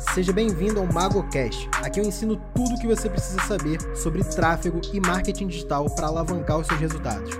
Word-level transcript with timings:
Seja 0.00 0.32
bem-vindo 0.32 0.80
ao 0.80 0.86
MagoCast. 0.86 1.68
Aqui 1.82 2.00
eu 2.00 2.04
ensino 2.04 2.40
tudo 2.54 2.74
o 2.74 2.78
que 2.80 2.86
você 2.86 3.08
precisa 3.08 3.38
saber 3.42 3.78
sobre 3.94 4.24
tráfego 4.24 4.80
e 4.92 4.98
marketing 4.98 5.46
digital 5.46 5.88
para 5.90 6.06
alavancar 6.06 6.58
os 6.58 6.66
seus 6.66 6.80
resultados. 6.80 7.30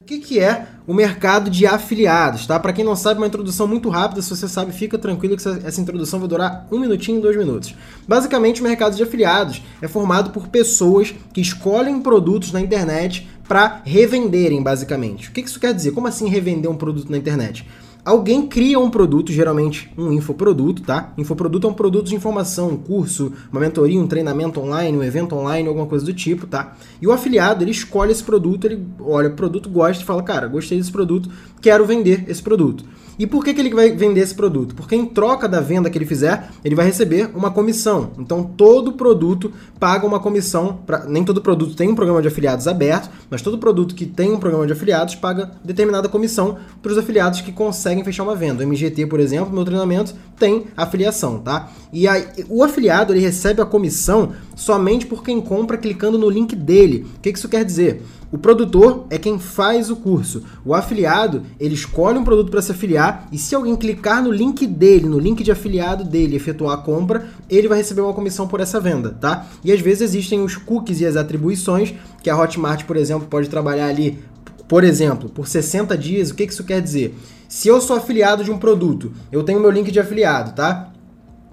O 0.00 0.04
que, 0.04 0.18
que 0.18 0.38
é 0.38 0.66
o 0.86 0.94
mercado 0.94 1.50
de 1.50 1.66
afiliados, 1.66 2.46
tá? 2.46 2.60
Para 2.60 2.72
quem 2.72 2.84
não 2.84 2.94
sabe, 2.94 3.18
uma 3.18 3.26
introdução 3.26 3.66
muito 3.66 3.88
rápida. 3.88 4.22
Se 4.22 4.30
você 4.30 4.46
sabe, 4.46 4.72
fica 4.72 4.98
tranquilo 4.98 5.36
que 5.36 5.48
essa, 5.48 5.80
introdução 5.80 6.20
vai 6.20 6.28
durar 6.28 6.66
um 6.70 6.78
minutinho, 6.78 7.20
dois 7.20 7.36
minutos. 7.36 7.74
Basicamente, 8.06 8.60
o 8.60 8.64
mercado 8.64 8.94
de 8.94 9.02
afiliados 9.02 9.62
é 9.82 9.88
formado 9.88 10.30
por 10.30 10.48
pessoas 10.48 11.14
que 11.32 11.40
escolhem 11.40 12.00
produtos 12.00 12.52
na 12.52 12.60
internet 12.60 13.28
para 13.48 13.80
revenderem, 13.84 14.62
basicamente. 14.62 15.30
O 15.30 15.32
que 15.32 15.40
isso 15.40 15.58
quer 15.58 15.74
dizer? 15.74 15.92
Como 15.92 16.06
assim 16.06 16.28
revender 16.28 16.70
um 16.70 16.76
produto 16.76 17.10
na 17.10 17.18
internet? 17.18 17.66
Alguém 18.08 18.46
cria 18.46 18.78
um 18.80 18.88
produto, 18.88 19.30
geralmente 19.30 19.92
um 19.94 20.10
infoproduto, 20.10 20.80
tá? 20.80 21.12
Infoproduto 21.18 21.66
é 21.66 21.70
um 21.70 21.74
produto 21.74 22.06
de 22.06 22.14
informação, 22.14 22.70
um 22.70 22.76
curso, 22.78 23.34
uma 23.52 23.60
mentoria, 23.60 24.00
um 24.00 24.06
treinamento 24.06 24.58
online, 24.58 24.96
um 24.96 25.02
evento 25.02 25.36
online, 25.36 25.68
alguma 25.68 25.84
coisa 25.84 26.06
do 26.06 26.14
tipo, 26.14 26.46
tá? 26.46 26.74
E 27.02 27.06
o 27.06 27.12
afiliado, 27.12 27.62
ele 27.62 27.70
escolhe 27.70 28.10
esse 28.10 28.24
produto, 28.24 28.64
ele 28.64 28.82
olha 28.98 29.28
o 29.28 29.34
produto, 29.34 29.68
gosta 29.68 30.02
e 30.02 30.06
fala, 30.06 30.22
cara, 30.22 30.48
gostei 30.48 30.78
desse 30.78 30.90
produto, 30.90 31.28
quero 31.60 31.84
vender 31.84 32.24
esse 32.26 32.42
produto. 32.42 32.82
E 33.18 33.26
por 33.26 33.44
que, 33.44 33.52
que 33.52 33.60
ele 33.60 33.74
vai 33.74 33.90
vender 33.90 34.20
esse 34.20 34.34
produto? 34.34 34.74
Porque 34.74 34.94
em 34.94 35.06
troca 35.06 35.48
da 35.48 35.60
venda 35.60 35.90
que 35.90 35.98
ele 35.98 36.06
fizer, 36.06 36.50
ele 36.64 36.74
vai 36.74 36.86
receber 36.86 37.30
uma 37.34 37.50
comissão. 37.50 38.12
Então 38.18 38.44
todo 38.44 38.92
produto 38.92 39.52
paga 39.80 40.06
uma 40.06 40.20
comissão. 40.20 40.78
Pra... 40.86 41.04
Nem 41.04 41.24
todo 41.24 41.42
produto 41.42 41.74
tem 41.74 41.88
um 41.88 41.94
programa 41.94 42.22
de 42.22 42.28
afiliados 42.28 42.68
aberto, 42.68 43.10
mas 43.28 43.42
todo 43.42 43.58
produto 43.58 43.94
que 43.94 44.06
tem 44.06 44.32
um 44.32 44.38
programa 44.38 44.66
de 44.66 44.72
afiliados 44.72 45.14
paga 45.16 45.50
determinada 45.64 46.08
comissão 46.08 46.58
para 46.80 46.92
os 46.92 46.98
afiliados 46.98 47.40
que 47.40 47.50
conseguem 47.50 48.04
fechar 48.04 48.22
uma 48.22 48.36
venda. 48.36 48.62
O 48.62 48.66
MGT, 48.66 49.06
por 49.06 49.18
exemplo, 49.18 49.52
meu 49.52 49.64
treinamento 49.64 50.14
tem 50.38 50.66
afiliação, 50.76 51.38
tá? 51.40 51.70
E 51.92 52.06
aí, 52.06 52.26
o 52.48 52.62
afiliado 52.62 53.12
ele 53.12 53.20
recebe 53.20 53.60
a 53.60 53.66
comissão 53.66 54.32
somente 54.54 55.06
por 55.06 55.22
quem 55.22 55.40
compra 55.40 55.76
clicando 55.76 56.18
no 56.18 56.28
link 56.30 56.54
dele. 56.54 57.06
O 57.16 57.20
que 57.20 57.30
isso 57.30 57.48
quer 57.48 57.64
dizer? 57.64 58.02
O 58.30 58.36
produtor 58.36 59.06
é 59.08 59.16
quem 59.16 59.38
faz 59.38 59.90
o 59.90 59.96
curso. 59.96 60.42
O 60.64 60.74
afiliado, 60.74 61.42
ele 61.58 61.74
escolhe 61.74 62.18
um 62.18 62.24
produto 62.24 62.50
para 62.50 62.60
se 62.60 62.72
afiliar 62.72 63.26
e 63.32 63.38
se 63.38 63.54
alguém 63.54 63.74
clicar 63.74 64.22
no 64.22 64.30
link 64.30 64.66
dele, 64.66 65.08
no 65.08 65.18
link 65.18 65.42
de 65.42 65.50
afiliado 65.50 66.04
dele, 66.04 66.36
efetuar 66.36 66.78
a 66.78 66.82
compra, 66.82 67.26
ele 67.48 67.68
vai 67.68 67.78
receber 67.78 68.02
uma 68.02 68.12
comissão 68.12 68.46
por 68.46 68.60
essa 68.60 68.78
venda, 68.78 69.16
tá? 69.18 69.46
E 69.64 69.72
às 69.72 69.80
vezes 69.80 70.02
existem 70.02 70.42
os 70.42 70.56
cookies 70.56 71.00
e 71.00 71.06
as 71.06 71.16
atribuições 71.16 71.94
que 72.22 72.28
a 72.28 72.38
Hotmart, 72.38 72.84
por 72.84 72.96
exemplo, 72.96 73.26
pode 73.28 73.48
trabalhar 73.48 73.86
ali, 73.86 74.18
por 74.68 74.84
exemplo, 74.84 75.30
por 75.30 75.48
60 75.48 75.96
dias. 75.96 76.30
O 76.30 76.34
que 76.34 76.44
isso 76.44 76.64
quer 76.64 76.82
dizer? 76.82 77.16
Se 77.48 77.66
eu 77.66 77.80
sou 77.80 77.96
afiliado 77.96 78.44
de 78.44 78.50
um 78.50 78.58
produto, 78.58 79.10
eu 79.32 79.42
tenho 79.42 79.58
meu 79.58 79.70
link 79.70 79.90
de 79.90 79.98
afiliado, 79.98 80.52
tá? 80.52 80.87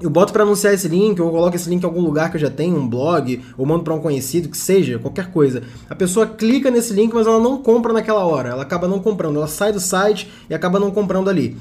Eu 0.01 0.09
boto 0.09 0.33
para 0.33 0.43
anunciar 0.43 0.73
esse 0.73 0.87
link, 0.87 1.21
ou 1.21 1.31
coloco 1.31 1.55
esse 1.55 1.69
link 1.69 1.81
em 1.81 1.85
algum 1.85 2.01
lugar 2.01 2.29
que 2.29 2.37
eu 2.37 2.41
já 2.41 2.49
tenho, 2.49 2.77
um 2.77 2.87
blog, 2.87 3.41
ou 3.57 3.65
mando 3.65 3.83
para 3.83 3.93
um 3.93 3.99
conhecido, 3.99 4.49
que 4.49 4.57
seja, 4.57 4.99
qualquer 4.99 5.31
coisa. 5.31 5.63
A 5.89 5.95
pessoa 5.95 6.27
clica 6.27 6.69
nesse 6.69 6.93
link, 6.93 7.13
mas 7.13 7.25
ela 7.25 7.39
não 7.39 7.57
compra 7.57 7.93
naquela 7.93 8.25
hora, 8.25 8.49
ela 8.49 8.63
acaba 8.63 8.87
não 8.87 8.99
comprando, 8.99 9.37
ela 9.37 9.47
sai 9.47 9.71
do 9.71 9.79
site 9.79 10.29
e 10.49 10.53
acaba 10.53 10.79
não 10.79 10.91
comprando 10.91 11.29
ali. 11.29 11.57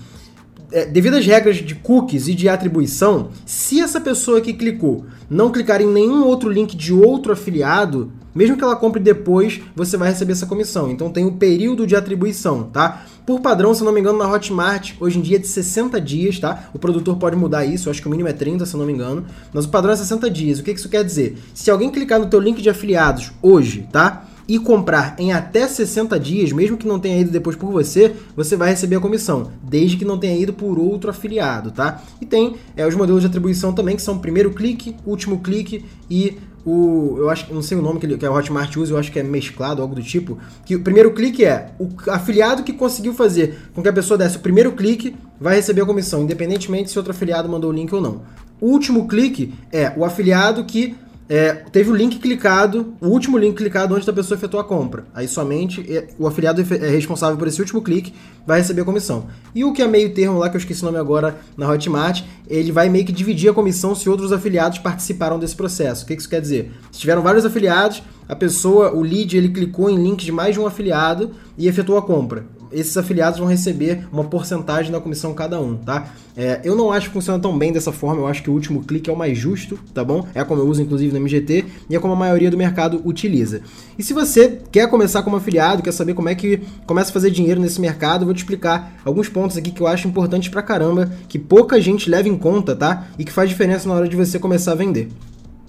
É, 0.73 0.85
devido 0.85 1.15
às 1.15 1.25
regras 1.25 1.57
de 1.57 1.75
cookies 1.77 2.27
e 2.27 2.35
de 2.35 2.49
atribuição, 2.49 3.29
se 3.47 3.81
essa 3.81 4.01
pessoa 4.01 4.41
que 4.41 4.53
clicou 4.53 5.07
não 5.31 5.53
clicar 5.53 5.81
em 5.81 5.87
nenhum 5.87 6.25
outro 6.25 6.51
link 6.51 6.77
de 6.77 6.93
outro 6.93 7.33
afiliado, 7.33 8.11
mesmo 8.35 8.57
que 8.57 8.65
ela 8.65 8.77
compre 8.77 9.01
depois, 9.01 9.61
você 9.75 9.97
vai 9.97 10.11
receber 10.11 10.33
essa 10.33 10.47
comissão. 10.47 10.91
Então 10.91 11.11
tem 11.11 11.25
o 11.25 11.33
período 11.33 11.87
de 11.87 11.95
atribuição, 11.95 12.65
tá? 12.65 13.05
Por 13.25 13.41
padrão, 13.41 13.75
se 13.75 13.83
não 13.83 13.93
me 13.93 14.01
engano, 14.01 14.19
na 14.19 14.31
Hotmart, 14.31 14.95
hoje 15.01 15.19
em 15.19 15.23
dia 15.23 15.37
é 15.37 15.41
de 15.41 15.49
60 15.49 16.01
dias, 16.01 16.39
tá? 16.39 16.69
O 16.75 16.79
produtor 16.79 17.17
pode 17.17 17.37
mudar 17.37 17.65
isso, 17.65 17.89
eu 17.89 17.91
acho 17.91 18.03
que 18.03 18.09
o 18.09 18.11
mínimo 18.11 18.29
é 18.29 18.33
30, 18.33 18.67
se 18.67 18.77
não 18.77 18.85
me 18.85 18.93
engano. 18.93 19.25
Mas 19.53 19.65
o 19.65 19.69
padrão 19.69 19.93
é 19.93 19.97
60 19.97 20.31
dias. 20.31 20.59
O 20.59 20.63
que 20.63 20.71
isso 20.73 20.89
quer 20.89 21.05
dizer? 21.05 21.39
Se 21.55 21.71
alguém 21.71 21.91
clicar 21.91 22.19
no 22.19 22.27
teu 22.27 22.41
link 22.41 22.61
de 22.61 22.69
afiliados 22.69 23.33
hoje, 23.43 23.89
tá? 23.91 24.27
e 24.47 24.59
comprar 24.59 25.17
em 25.19 25.33
até 25.33 25.67
60 25.67 26.19
dias, 26.21 26.53
mesmo 26.53 26.77
que 26.77 26.87
não 26.87 26.99
tenha 26.99 27.21
ido 27.21 27.31
depois 27.31 27.57
por 27.57 27.71
você, 27.71 28.15
você 28.37 28.57
vai 28.57 28.71
receber 28.71 28.97
a 28.97 29.01
comissão, 29.01 29.51
desde 29.63 29.97
que 29.97 30.05
não 30.05 30.19
tenha 30.19 30.37
ido 30.37 30.53
por 30.53 30.79
outro 30.79 31.11
afiliado, 31.11 31.71
tá? 31.71 32.03
E 32.21 32.27
tem 32.27 32.57
é, 32.77 32.87
os 32.87 32.95
modelos 32.95 33.23
de 33.23 33.27
atribuição 33.27 33.73
também, 33.73 33.97
que 33.97 34.03
são 34.03 34.19
primeiro 34.19 34.53
clique, 34.53 34.95
último 35.07 35.41
clique 35.41 35.85
e 36.11 36.37
o. 36.65 37.17
Eu 37.19 37.31
acho 37.31 37.53
não 37.53 37.63
sei 37.63 37.77
o 37.77 37.83
nome 37.83 38.01
que, 38.01 38.07
ele, 38.07 38.17
que 38.17 38.27
a 38.27 38.33
Hotmart 38.33 38.77
usa, 38.77 38.93
eu 38.93 38.99
acho 38.99 39.13
que 39.13 39.19
é 39.19 39.23
mesclado, 39.23 39.83
algo 39.83 39.95
do 39.95 40.03
tipo. 40.03 40.39
Que 40.65 40.77
o 40.77 40.83
primeiro 40.83 41.13
clique 41.13 41.45
é 41.45 41.71
o 41.79 41.89
afiliado 42.11 42.63
que 42.63 42.73
conseguiu 42.73 43.15
fazer 43.15 43.59
com 43.75 43.83
que 43.83 43.89
a 43.89 43.93
pessoa 43.93 44.17
desse 44.17 44.37
o 44.37 44.41
primeiro 44.41 44.73
clique, 44.73 45.15
vai 45.41 45.57
receber 45.57 45.83
a 45.83 45.87
comissão, 45.87 46.23
independentemente 46.23 46.91
se 46.91 46.99
outro 46.99 47.13
afiliado 47.13 47.49
mandou 47.49 47.71
o 47.71 47.75
link 47.75 47.93
ou 47.95 48.01
não. 48.01 48.23
O 48.61 48.69
último 48.69 49.07
clique 49.07 49.53
é 49.71 49.93
o 49.97 50.05
afiliado 50.05 50.65
que 50.65 50.97
é, 51.29 51.53
teve 51.53 51.91
o 51.91 51.95
link 51.95 52.19
clicado, 52.19 52.95
o 53.01 53.09
último 53.09 53.39
link 53.39 53.57
clicado 53.57 53.95
onde 53.95 54.09
a 54.09 54.13
pessoa 54.13 54.37
efetuou 54.37 54.61
a 54.61 54.65
compra. 54.65 55.05
Aí 55.15 55.27
somente 55.27 55.81
é, 55.91 56.09
o 56.19 56.27
afiliado 56.27 56.61
é 56.61 56.89
responsável 56.89 57.37
por 57.39 57.49
esse 57.49 57.61
último 57.61 57.81
clique, 57.81 58.13
vai 58.47 58.59
receber 58.59 58.83
a 58.83 58.85
comissão. 58.85 59.27
E 59.55 59.65
o 59.65 59.73
que 59.73 59.83
é 59.83 59.87
meio 59.87 60.13
termo 60.13 60.39
lá, 60.39 60.51
que 60.51 60.57
eu 60.57 60.59
esqueci 60.59 60.83
o 60.83 60.87
nome 60.87 60.99
agora 60.99 61.39
na 61.57 61.69
Hotmart, 61.69 62.23
ele 62.47 62.71
vai 62.71 62.89
meio 62.89 63.07
que 63.07 63.13
dividir 63.13 63.49
a 63.51 63.55
comissão 63.55 63.95
se 63.95 64.09
outros 64.09 64.33
afiliados 64.33 64.79
participaram 64.79 65.39
desse 65.39 65.57
processo. 65.57 66.05
O 66.05 66.07
que 66.07 66.15
isso 66.15 66.29
quer 66.29 66.41
dizer? 66.41 66.73
Se 66.93 67.01
tiveram 67.01 67.23
vários 67.23 67.47
afiliados, 67.47 68.03
a 68.29 68.37
pessoa, 68.37 68.95
o 68.95 69.03
lead, 69.03 69.37
ele 69.37 69.49
clicou 69.49 69.89
em 69.89 69.97
link 69.97 70.25
de 70.25 70.33
mais 70.33 70.55
de 70.55 70.61
um 70.61 70.67
afiliado 70.67 71.31
e 71.57 71.69
efetuou 71.69 71.99
a 71.99 72.03
compra 72.03 72.45
esses 72.75 72.97
afiliados 72.97 73.39
vão 73.39 73.49
receber 73.49 74.07
uma 74.13 74.25
porcentagem 74.25 74.91
da 74.91 75.01
comissão 75.01 75.33
cada 75.33 75.61
um, 75.61 75.77
tá? 75.77 76.09
É, 76.37 76.61
eu 76.65 76.75
não 76.75 76.91
acho 76.91 77.09
que 77.09 77.13
funciona 77.13 77.39
tão 77.39 77.57
bem 77.57 77.73
dessa 77.73 77.93
forma, 77.93 78.21
eu 78.21 78.27
acho 78.27 78.43
que 78.43 78.51
o 78.51 78.53
último 78.53 78.83
clique 78.83 79.09
é 79.09 79.13
o 79.13 79.17
mais 79.17 79.39
justo, 79.39 79.79
tá 79.93 80.03
bom? 80.03 80.27
É 80.35 80.43
como 80.43 80.61
eu 80.61 80.67
uso 80.67 80.83
inclusive 80.83 81.13
no 81.13 81.21
MGT 81.21 81.65
e 81.89 81.95
é 81.95 81.99
como 82.01 82.13
a 82.13 82.17
maioria 82.17 82.51
do 82.51 82.57
mercado 82.57 83.01
utiliza. 83.05 83.61
E 83.97 84.03
se 84.03 84.13
você 84.13 84.61
quer 84.73 84.89
começar 84.89 85.23
como 85.23 85.37
afiliado, 85.37 85.83
quer 85.83 85.93
saber 85.93 86.15
como 86.15 86.29
é 86.29 86.35
que 86.35 86.61
começa 86.87 87.11
a 87.11 87.13
fazer 87.13 87.31
dinheiro 87.31 87.61
nesse 87.61 87.81
mercado, 87.81 88.23
eu 88.23 88.27
vou 88.27 88.35
te 88.35 88.39
explicar 88.39 88.95
alguns 89.05 89.29
pontos 89.29 89.57
aqui 89.57 89.71
que 89.71 89.81
eu 89.81 89.87
acho 89.87 90.09
importantes 90.09 90.49
pra 90.49 90.63
caramba, 90.63 91.11
que 91.29 91.39
pouca 91.39 91.81
gente 91.81 92.11
leva 92.11 92.29
em 92.29 92.37
conta, 92.37 92.75
tá? 92.75 93.07
E 93.19 93.25
que 93.25 93.33
faz 93.33 93.49
diferença 93.49 93.89
na 93.89 93.95
hora 93.95 94.09
de 94.09 94.17
você 94.17 94.39
começar 94.39 94.73
a 94.73 94.77
vender. 94.77 95.09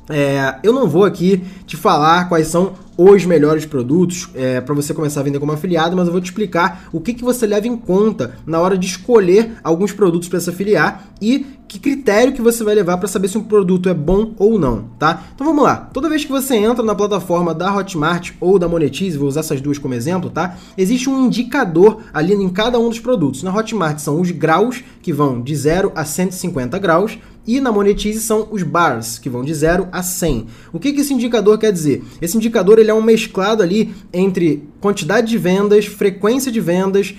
É, 0.09 0.55
eu 0.61 0.71
não 0.71 0.87
vou 0.87 1.03
aqui 1.03 1.43
te 1.65 1.75
falar 1.75 2.29
quais 2.29 2.47
são 2.47 2.73
os 2.97 3.25
melhores 3.25 3.65
produtos 3.65 4.29
é, 4.33 4.61
para 4.61 4.73
você 4.73 4.93
começar 4.93 5.19
a 5.19 5.23
vender 5.23 5.39
como 5.39 5.51
afiliado, 5.51 5.95
mas 5.95 6.07
eu 6.07 6.11
vou 6.11 6.21
te 6.21 6.25
explicar 6.25 6.87
o 6.91 6.99
que, 6.99 7.13
que 7.13 7.23
você 7.23 7.45
leva 7.45 7.67
em 7.67 7.75
conta 7.75 8.35
na 8.45 8.59
hora 8.59 8.77
de 8.77 8.87
escolher 8.87 9.53
alguns 9.63 9.91
produtos 9.91 10.29
para 10.29 10.39
se 10.39 10.49
afiliar 10.49 11.09
e 11.21 11.45
que 11.67 11.79
critério 11.79 12.33
que 12.33 12.41
você 12.41 12.63
vai 12.63 12.75
levar 12.75 12.97
para 12.97 13.07
saber 13.07 13.27
se 13.27 13.37
um 13.37 13.43
produto 13.43 13.89
é 13.89 13.93
bom 13.93 14.33
ou 14.37 14.59
não, 14.59 14.85
tá? 14.99 15.23
Então 15.33 15.45
vamos 15.47 15.63
lá. 15.63 15.89
Toda 15.91 16.09
vez 16.09 16.23
que 16.23 16.31
você 16.31 16.55
entra 16.55 16.83
na 16.83 16.93
plataforma 16.93 17.53
da 17.53 17.75
Hotmart 17.75 18.31
ou 18.39 18.59
da 18.59 18.67
Monetize, 18.67 19.17
vou 19.17 19.27
usar 19.27 19.39
essas 19.39 19.61
duas 19.61 19.77
como 19.77 19.93
exemplo, 19.93 20.29
tá? 20.29 20.57
Existe 20.77 21.09
um 21.09 21.25
indicador 21.25 22.01
ali 22.13 22.33
em 22.33 22.49
cada 22.49 22.79
um 22.79 22.89
dos 22.89 22.99
produtos. 22.99 23.43
Na 23.43 23.53
Hotmart 23.53 23.99
são 23.99 24.21
os 24.21 24.31
graus 24.31 24.83
que 25.01 25.11
vão 25.11 25.41
de 25.41 25.55
0 25.55 25.91
a 25.95 26.05
150 26.05 26.77
graus 26.77 27.17
e 27.47 27.59
na 27.59 27.71
Monetize 27.71 28.21
são 28.21 28.47
os 28.51 28.63
bars, 28.63 29.19
que 29.19 29.29
vão 29.29 29.43
de 29.43 29.53
0 29.53 29.87
a 29.91 30.01
100. 30.01 30.47
O 30.73 30.79
que, 30.79 30.93
que 30.93 31.01
esse 31.01 31.13
indicador 31.13 31.57
quer 31.57 31.71
dizer? 31.71 32.03
Esse 32.21 32.37
indicador 32.37 32.79
ele 32.79 32.91
é 32.91 32.93
um 32.93 33.01
mesclado 33.01 33.61
ali 33.61 33.93
entre 34.13 34.67
quantidade 34.85 35.27
de 35.27 35.37
vendas, 35.37 35.85
frequência 35.85 36.51
de 36.51 36.61
vendas, 36.61 37.15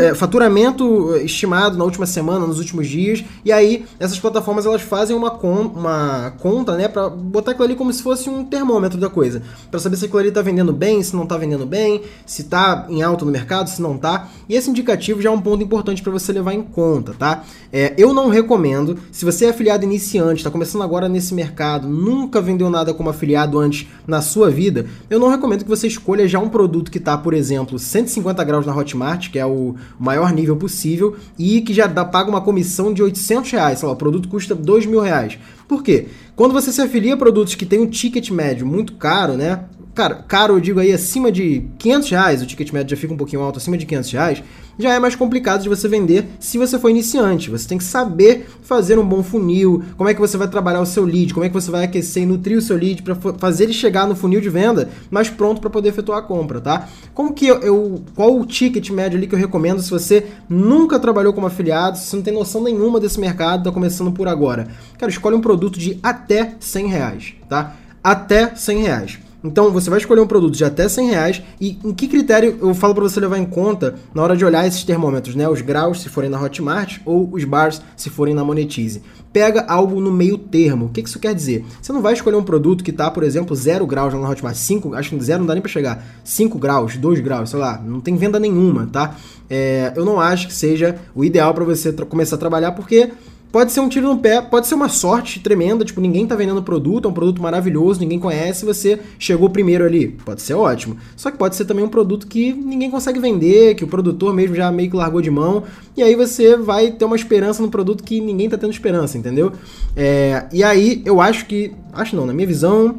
é, 0.00 0.14
faturamento 0.14 1.14
estimado 1.16 1.76
na 1.76 1.84
última 1.84 2.06
semana, 2.06 2.46
nos 2.46 2.58
últimos 2.58 2.88
dias, 2.88 3.22
e 3.44 3.52
aí 3.52 3.84
essas 4.00 4.18
plataformas 4.18 4.64
elas 4.64 4.80
fazem 4.80 5.14
uma, 5.14 5.30
uma 5.32 6.34
conta, 6.38 6.76
né, 6.76 6.88
para 6.88 7.10
botar 7.10 7.50
aquilo 7.50 7.64
ali 7.64 7.74
como 7.74 7.92
se 7.92 8.02
fosse 8.02 8.30
um 8.30 8.42
termômetro 8.42 8.98
da 8.98 9.10
coisa, 9.10 9.42
para 9.70 9.78
saber 9.78 9.96
se 9.96 10.06
aquilo 10.06 10.20
ali 10.20 10.30
tá 10.30 10.40
vendendo 10.40 10.72
bem, 10.72 11.02
se 11.02 11.14
não 11.14 11.26
tá 11.26 11.36
vendendo 11.36 11.66
bem, 11.66 12.02
se 12.24 12.44
tá 12.44 12.86
em 12.88 13.02
alta 13.02 13.24
no 13.24 13.30
mercado, 13.30 13.68
se 13.68 13.82
não 13.82 13.98
tá. 13.98 14.28
E 14.48 14.54
esse 14.54 14.70
indicativo 14.70 15.20
já 15.20 15.28
é 15.28 15.32
um 15.32 15.40
ponto 15.40 15.62
importante 15.62 16.02
para 16.02 16.12
você 16.12 16.32
levar 16.32 16.54
em 16.54 16.62
conta, 16.62 17.12
tá? 17.12 17.44
É, 17.70 17.94
eu 17.98 18.14
não 18.14 18.28
recomendo, 18.28 18.98
se 19.12 19.26
você 19.26 19.37
é 19.44 19.50
afiliado 19.50 19.84
iniciante, 19.84 20.38
está 20.38 20.50
começando 20.50 20.82
agora 20.82 21.08
nesse 21.08 21.34
mercado, 21.34 21.88
nunca 21.88 22.40
vendeu 22.40 22.70
nada 22.70 22.94
como 22.94 23.10
afiliado 23.10 23.58
antes 23.58 23.86
na 24.06 24.22
sua 24.22 24.50
vida, 24.50 24.86
eu 25.08 25.18
não 25.18 25.28
recomendo 25.28 25.64
que 25.64 25.68
você 25.68 25.86
escolha 25.86 26.26
já 26.26 26.38
um 26.38 26.48
produto 26.48 26.90
que 26.90 27.00
tá, 27.00 27.16
por 27.16 27.34
exemplo, 27.34 27.78
150 27.78 28.42
graus 28.44 28.66
na 28.66 28.76
Hotmart, 28.76 29.30
que 29.30 29.38
é 29.38 29.46
o 29.46 29.74
maior 29.98 30.32
nível 30.32 30.56
possível, 30.56 31.16
e 31.38 31.60
que 31.60 31.72
já 31.72 31.86
dá, 31.86 32.04
paga 32.04 32.30
uma 32.30 32.40
comissão 32.40 32.92
de 32.92 33.02
800 33.02 33.50
reais. 33.50 33.78
Sei 33.78 33.86
lá, 33.86 33.94
o 33.94 33.96
produto 33.96 34.28
custa 34.28 34.54
2 34.54 34.86
mil 34.86 35.00
reais. 35.00 35.38
Por 35.66 35.82
quê? 35.82 36.06
Quando 36.34 36.52
você 36.52 36.72
se 36.72 36.80
afilia 36.80 37.14
a 37.14 37.16
produtos 37.16 37.54
que 37.54 37.66
tem 37.66 37.80
um 37.80 37.86
ticket 37.86 38.30
médio 38.30 38.66
muito 38.66 38.94
caro, 38.94 39.34
né? 39.34 39.64
Cara, 39.98 40.24
caro 40.28 40.54
eu 40.54 40.60
digo 40.60 40.78
aí 40.78 40.92
acima 40.92 41.32
de 41.32 41.64
500 41.76 42.10
reais, 42.10 42.40
o 42.40 42.46
ticket 42.46 42.70
médio 42.70 42.94
já 42.94 43.00
fica 43.00 43.12
um 43.12 43.16
pouquinho 43.16 43.42
alto, 43.42 43.58
acima 43.58 43.76
de 43.76 43.84
500 43.84 44.12
reais, 44.12 44.42
já 44.78 44.94
é 44.94 44.98
mais 45.00 45.16
complicado 45.16 45.60
de 45.60 45.68
você 45.68 45.88
vender 45.88 46.24
se 46.38 46.56
você 46.56 46.78
for 46.78 46.88
iniciante. 46.88 47.50
Você 47.50 47.66
tem 47.66 47.78
que 47.78 47.82
saber 47.82 48.46
fazer 48.62 48.96
um 48.96 49.04
bom 49.04 49.24
funil, 49.24 49.82
como 49.96 50.08
é 50.08 50.14
que 50.14 50.20
você 50.20 50.36
vai 50.36 50.46
trabalhar 50.46 50.80
o 50.80 50.86
seu 50.86 51.04
lead, 51.04 51.34
como 51.34 51.44
é 51.44 51.48
que 51.48 51.54
você 51.54 51.68
vai 51.68 51.82
aquecer 51.82 52.22
e 52.22 52.26
nutrir 52.26 52.56
o 52.56 52.62
seu 52.62 52.76
lead 52.76 53.02
para 53.02 53.16
fazer 53.16 53.64
ele 53.64 53.72
chegar 53.72 54.06
no 54.06 54.14
funil 54.14 54.40
de 54.40 54.48
venda 54.48 54.88
mais 55.10 55.30
pronto 55.30 55.60
para 55.60 55.68
poder 55.68 55.88
efetuar 55.88 56.20
a 56.20 56.22
compra, 56.22 56.60
tá? 56.60 56.88
Como 57.12 57.32
que 57.32 57.48
eu, 57.48 57.56
eu, 57.56 58.00
qual 58.14 58.38
o 58.38 58.46
ticket 58.46 58.90
médio 58.90 59.18
ali 59.18 59.26
que 59.26 59.34
eu 59.34 59.38
recomendo 59.38 59.82
se 59.82 59.90
você 59.90 60.28
nunca 60.48 61.00
trabalhou 61.00 61.32
como 61.32 61.48
afiliado, 61.48 61.98
se 61.98 62.04
você 62.04 62.14
não 62.14 62.22
tem 62.22 62.32
noção 62.32 62.62
nenhuma 62.62 63.00
desse 63.00 63.18
mercado, 63.18 63.64
tá 63.64 63.72
começando 63.72 64.12
por 64.12 64.28
agora? 64.28 64.68
Cara, 64.96 65.10
escolhe 65.10 65.34
um 65.34 65.40
produto 65.40 65.76
de 65.76 65.98
até 66.04 66.54
100 66.60 66.86
reais, 66.86 67.34
tá? 67.48 67.74
Até 68.00 68.54
100 68.54 68.82
reais. 68.82 69.27
Então 69.42 69.70
você 69.70 69.88
vai 69.88 69.98
escolher 69.98 70.20
um 70.20 70.26
produto 70.26 70.56
de 70.56 70.64
até 70.64 70.88
100 70.88 71.10
reais 71.10 71.42
e 71.60 71.78
em 71.84 71.92
que 71.92 72.08
critério 72.08 72.58
eu 72.60 72.74
falo 72.74 72.94
para 72.94 73.04
você 73.04 73.20
levar 73.20 73.38
em 73.38 73.44
conta 73.44 73.94
na 74.12 74.22
hora 74.22 74.36
de 74.36 74.44
olhar 74.44 74.66
esses 74.66 74.82
termômetros, 74.82 75.36
né? 75.36 75.48
Os 75.48 75.60
graus 75.60 76.00
se 76.00 76.08
forem 76.08 76.28
na 76.28 76.40
Hotmart 76.40 76.98
ou 77.04 77.28
os 77.32 77.44
bars 77.44 77.80
se 77.96 78.10
forem 78.10 78.34
na 78.34 78.42
Monetize. 78.42 79.02
Pega 79.32 79.64
algo 79.68 80.00
no 80.00 80.10
meio 80.10 80.36
termo. 80.36 80.86
O 80.86 80.88
que 80.88 81.00
isso 81.00 81.20
quer 81.20 81.34
dizer? 81.34 81.64
Você 81.80 81.92
não 81.92 82.02
vai 82.02 82.14
escolher 82.14 82.36
um 82.36 82.42
produto 82.42 82.82
que 82.82 82.90
está, 82.90 83.10
por 83.10 83.22
exemplo, 83.22 83.54
0 83.54 83.86
graus 83.86 84.12
na 84.12 84.28
Hotmart, 84.28 84.56
5, 84.56 84.94
acho 84.94 85.10
que 85.10 85.22
0 85.22 85.40
não 85.40 85.46
dá 85.46 85.54
nem 85.54 85.62
para 85.62 85.70
chegar, 85.70 86.04
5 86.24 86.58
graus, 86.58 86.96
2 86.96 87.20
graus, 87.20 87.50
sei 87.50 87.58
lá, 87.58 87.80
não 87.84 88.00
tem 88.00 88.16
venda 88.16 88.40
nenhuma, 88.40 88.88
tá? 88.90 89.14
É, 89.48 89.92
eu 89.94 90.04
não 90.04 90.20
acho 90.20 90.48
que 90.48 90.54
seja 90.54 90.98
o 91.14 91.24
ideal 91.24 91.54
para 91.54 91.64
você 91.64 91.92
começar 91.92 92.36
a 92.36 92.38
trabalhar 92.38 92.72
porque 92.72 93.10
Pode 93.50 93.72
ser 93.72 93.80
um 93.80 93.88
tiro 93.88 94.08
no 94.08 94.18
pé, 94.18 94.42
pode 94.42 94.66
ser 94.66 94.74
uma 94.74 94.90
sorte 94.90 95.40
tremenda, 95.40 95.82
tipo, 95.82 96.02
ninguém 96.02 96.26
tá 96.26 96.36
vendendo 96.36 96.62
produto, 96.62 97.08
é 97.08 97.10
um 97.10 97.14
produto 97.14 97.40
maravilhoso, 97.40 97.98
ninguém 97.98 98.18
conhece, 98.18 98.64
você 98.64 99.00
chegou 99.18 99.48
primeiro 99.48 99.84
ali. 99.84 100.08
Pode 100.08 100.42
ser 100.42 100.52
ótimo. 100.52 100.98
Só 101.16 101.30
que 101.30 101.38
pode 101.38 101.56
ser 101.56 101.64
também 101.64 101.82
um 101.82 101.88
produto 101.88 102.26
que 102.26 102.52
ninguém 102.52 102.90
consegue 102.90 103.18
vender, 103.18 103.74
que 103.74 103.84
o 103.84 103.88
produtor 103.88 104.34
mesmo 104.34 104.54
já 104.54 104.70
meio 104.70 104.90
que 104.90 104.96
largou 104.96 105.22
de 105.22 105.30
mão, 105.30 105.64
e 105.96 106.02
aí 106.02 106.14
você 106.14 106.56
vai 106.56 106.90
ter 106.90 107.06
uma 107.06 107.16
esperança 107.16 107.62
no 107.62 107.70
produto 107.70 108.04
que 108.04 108.20
ninguém 108.20 108.50
tá 108.50 108.58
tendo 108.58 108.70
esperança, 108.70 109.16
entendeu? 109.16 109.52
É, 109.96 110.46
e 110.52 110.62
aí 110.62 111.00
eu 111.06 111.18
acho 111.18 111.46
que, 111.46 111.72
acho 111.94 112.14
não, 112.14 112.26
na 112.26 112.34
minha 112.34 112.46
visão, 112.46 112.96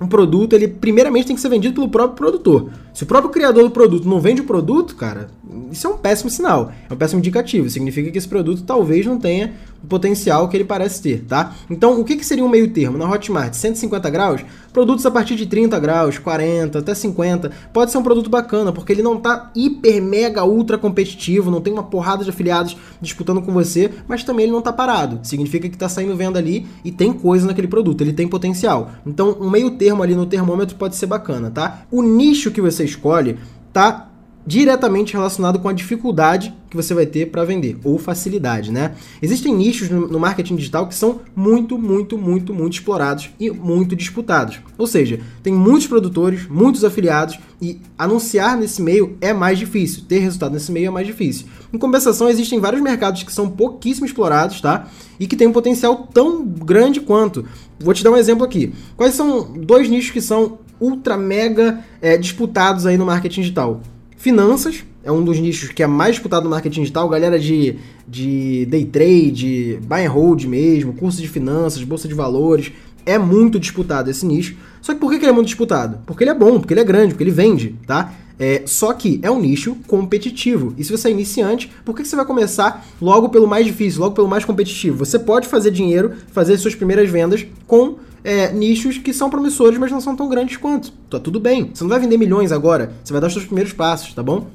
um 0.00 0.06
produto, 0.06 0.52
ele 0.52 0.68
primeiramente 0.68 1.26
tem 1.26 1.36
que 1.36 1.42
ser 1.42 1.48
vendido 1.48 1.74
pelo 1.74 1.88
próprio 1.88 2.16
produtor. 2.16 2.70
Se 2.98 3.04
o 3.04 3.06
próprio 3.06 3.30
criador 3.30 3.62
do 3.62 3.70
produto 3.70 4.08
não 4.08 4.20
vende 4.20 4.40
o 4.40 4.44
produto, 4.44 4.96
cara, 4.96 5.28
isso 5.70 5.86
é 5.86 5.90
um 5.90 5.96
péssimo 5.96 6.28
sinal, 6.28 6.72
é 6.90 6.92
um 6.92 6.96
péssimo 6.96 7.20
indicativo. 7.20 7.70
Significa 7.70 8.10
que 8.10 8.18
esse 8.18 8.26
produto 8.26 8.64
talvez 8.64 9.06
não 9.06 9.20
tenha 9.20 9.52
o 9.84 9.86
potencial 9.86 10.48
que 10.48 10.56
ele 10.56 10.64
parece 10.64 11.00
ter, 11.00 11.24
tá? 11.24 11.54
Então, 11.70 12.00
o 12.00 12.04
que, 12.04 12.16
que 12.16 12.26
seria 12.26 12.44
um 12.44 12.48
meio 12.48 12.72
termo? 12.72 12.98
Na 12.98 13.08
Hotmart, 13.08 13.54
150 13.54 14.10
graus, 14.10 14.44
produtos 14.72 15.06
a 15.06 15.12
partir 15.12 15.36
de 15.36 15.46
30 15.46 15.78
graus, 15.78 16.18
40, 16.18 16.80
até 16.80 16.92
50, 16.92 17.52
pode 17.72 17.92
ser 17.92 17.98
um 17.98 18.02
produto 18.02 18.28
bacana, 18.28 18.72
porque 18.72 18.90
ele 18.90 19.02
não 19.02 19.16
tá 19.16 19.52
hiper, 19.54 20.02
mega, 20.02 20.44
ultra 20.44 20.76
competitivo, 20.76 21.52
não 21.52 21.60
tem 21.60 21.72
uma 21.72 21.84
porrada 21.84 22.24
de 22.24 22.30
afiliados 22.30 22.76
disputando 23.00 23.40
com 23.40 23.52
você, 23.52 23.92
mas 24.08 24.24
também 24.24 24.46
ele 24.46 24.52
não 24.52 24.60
tá 24.60 24.72
parado. 24.72 25.20
Significa 25.22 25.68
que 25.68 25.78
tá 25.78 25.88
saindo 25.88 26.16
venda 26.16 26.40
ali 26.40 26.66
e 26.84 26.90
tem 26.90 27.12
coisa 27.12 27.46
naquele 27.46 27.68
produto, 27.68 28.00
ele 28.00 28.12
tem 28.12 28.26
potencial. 28.26 28.90
Então, 29.06 29.36
um 29.40 29.48
meio 29.48 29.70
termo 29.70 30.02
ali 30.02 30.16
no 30.16 30.26
termômetro 30.26 30.74
pode 30.74 30.96
ser 30.96 31.06
bacana, 31.06 31.48
tá? 31.48 31.82
O 31.92 32.02
nicho 32.02 32.50
que 32.50 32.60
você 32.60 32.87
escolhe 32.88 33.38
tá 33.72 34.08
diretamente 34.48 35.12
relacionado 35.12 35.58
com 35.58 35.68
a 35.68 35.74
dificuldade 35.74 36.54
que 36.70 36.76
você 36.76 36.94
vai 36.94 37.04
ter 37.04 37.26
para 37.26 37.44
vender, 37.44 37.76
ou 37.84 37.98
facilidade, 37.98 38.72
né? 38.72 38.94
Existem 39.20 39.54
nichos 39.54 39.90
no 39.90 40.18
marketing 40.18 40.56
digital 40.56 40.86
que 40.86 40.94
são 40.94 41.20
muito, 41.36 41.76
muito, 41.76 42.16
muito, 42.16 42.54
muito 42.54 42.72
explorados 42.72 43.28
e 43.38 43.50
muito 43.50 43.94
disputados. 43.94 44.58
Ou 44.78 44.86
seja, 44.86 45.20
tem 45.42 45.52
muitos 45.52 45.86
produtores, 45.86 46.46
muitos 46.48 46.82
afiliados 46.82 47.38
e 47.60 47.78
anunciar 47.98 48.56
nesse 48.56 48.80
meio 48.80 49.18
é 49.20 49.34
mais 49.34 49.58
difícil, 49.58 50.04
ter 50.08 50.20
resultado 50.20 50.54
nesse 50.54 50.72
meio 50.72 50.86
é 50.86 50.90
mais 50.90 51.06
difícil. 51.06 51.46
Em 51.70 51.76
compensação, 51.76 52.30
existem 52.30 52.58
vários 52.58 52.80
mercados 52.80 53.22
que 53.22 53.32
são 53.32 53.50
pouquíssimo 53.50 54.06
explorados, 54.06 54.62
tá? 54.62 54.88
E 55.20 55.26
que 55.26 55.36
têm 55.36 55.48
um 55.48 55.52
potencial 55.52 56.08
tão 56.12 56.42
grande 56.42 57.02
quanto. 57.02 57.44
Vou 57.78 57.92
te 57.92 58.02
dar 58.02 58.12
um 58.12 58.16
exemplo 58.16 58.44
aqui. 58.44 58.72
Quais 58.96 59.14
são 59.14 59.52
dois 59.52 59.90
nichos 59.90 60.10
que 60.10 60.22
são 60.22 60.58
ultra 60.80 61.16
mega 61.16 61.84
é, 62.00 62.16
disputados 62.16 62.86
aí 62.86 62.96
no 62.96 63.06
marketing 63.06 63.42
digital? 63.42 63.80
Finanças 64.16 64.84
é 65.04 65.12
um 65.12 65.22
dos 65.22 65.38
nichos 65.38 65.70
que 65.70 65.82
é 65.82 65.86
mais 65.86 66.16
disputado 66.16 66.44
no 66.44 66.50
marketing 66.50 66.80
digital. 66.80 67.08
Galera 67.08 67.38
de, 67.38 67.76
de 68.06 68.66
day 68.66 68.84
trade, 68.84 69.78
buy 69.82 70.04
and 70.04 70.10
hold 70.10 70.44
mesmo, 70.44 70.92
curso 70.92 71.20
de 71.20 71.28
finanças, 71.28 71.82
bolsa 71.84 72.08
de 72.08 72.14
valores. 72.14 72.72
É 73.06 73.16
muito 73.16 73.58
disputado 73.58 74.10
esse 74.10 74.26
nicho. 74.26 74.56
Só 74.82 74.92
que 74.92 75.00
por 75.00 75.10
que 75.10 75.16
ele 75.16 75.26
é 75.26 75.32
muito 75.32 75.46
disputado? 75.46 76.00
Porque 76.04 76.24
ele 76.24 76.30
é 76.30 76.34
bom, 76.34 76.58
porque 76.58 76.74
ele 76.74 76.80
é 76.80 76.84
grande, 76.84 77.14
porque 77.14 77.24
ele 77.24 77.30
vende, 77.30 77.74
tá? 77.86 78.12
É, 78.38 78.62
só 78.66 78.92
que 78.92 79.18
é 79.22 79.30
um 79.30 79.40
nicho 79.40 79.76
competitivo. 79.86 80.74
E 80.76 80.84
se 80.84 80.92
você 80.92 81.08
é 81.08 81.10
iniciante, 81.10 81.70
por 81.84 81.96
que 81.96 82.04
você 82.04 82.14
vai 82.14 82.24
começar 82.24 82.86
logo 83.00 83.28
pelo 83.28 83.48
mais 83.48 83.66
difícil, 83.66 84.00
logo 84.00 84.14
pelo 84.14 84.28
mais 84.28 84.44
competitivo? 84.44 84.98
Você 85.04 85.18
pode 85.18 85.48
fazer 85.48 85.70
dinheiro, 85.70 86.12
fazer 86.32 86.56
suas 86.58 86.74
primeiras 86.74 87.10
vendas 87.10 87.46
com 87.66 87.96
é, 88.24 88.52
nichos 88.52 88.98
que 88.98 89.12
são 89.12 89.30
promissores, 89.30 89.78
mas 89.78 89.90
não 89.90 90.00
são 90.00 90.14
tão 90.14 90.28
grandes 90.28 90.56
quanto. 90.56 90.92
Tá 91.10 91.18
tudo 91.18 91.38
bem. 91.40 91.70
Você 91.72 91.84
não 91.84 91.88
vai 91.88 92.00
vender 92.00 92.16
milhões 92.16 92.52
agora. 92.52 92.92
Você 93.02 93.12
vai 93.12 93.20
dar 93.20 93.28
os 93.28 93.32
seus 93.32 93.44
primeiros 93.44 93.72
passos, 93.72 94.12
tá 94.14 94.22
bom? 94.22 94.46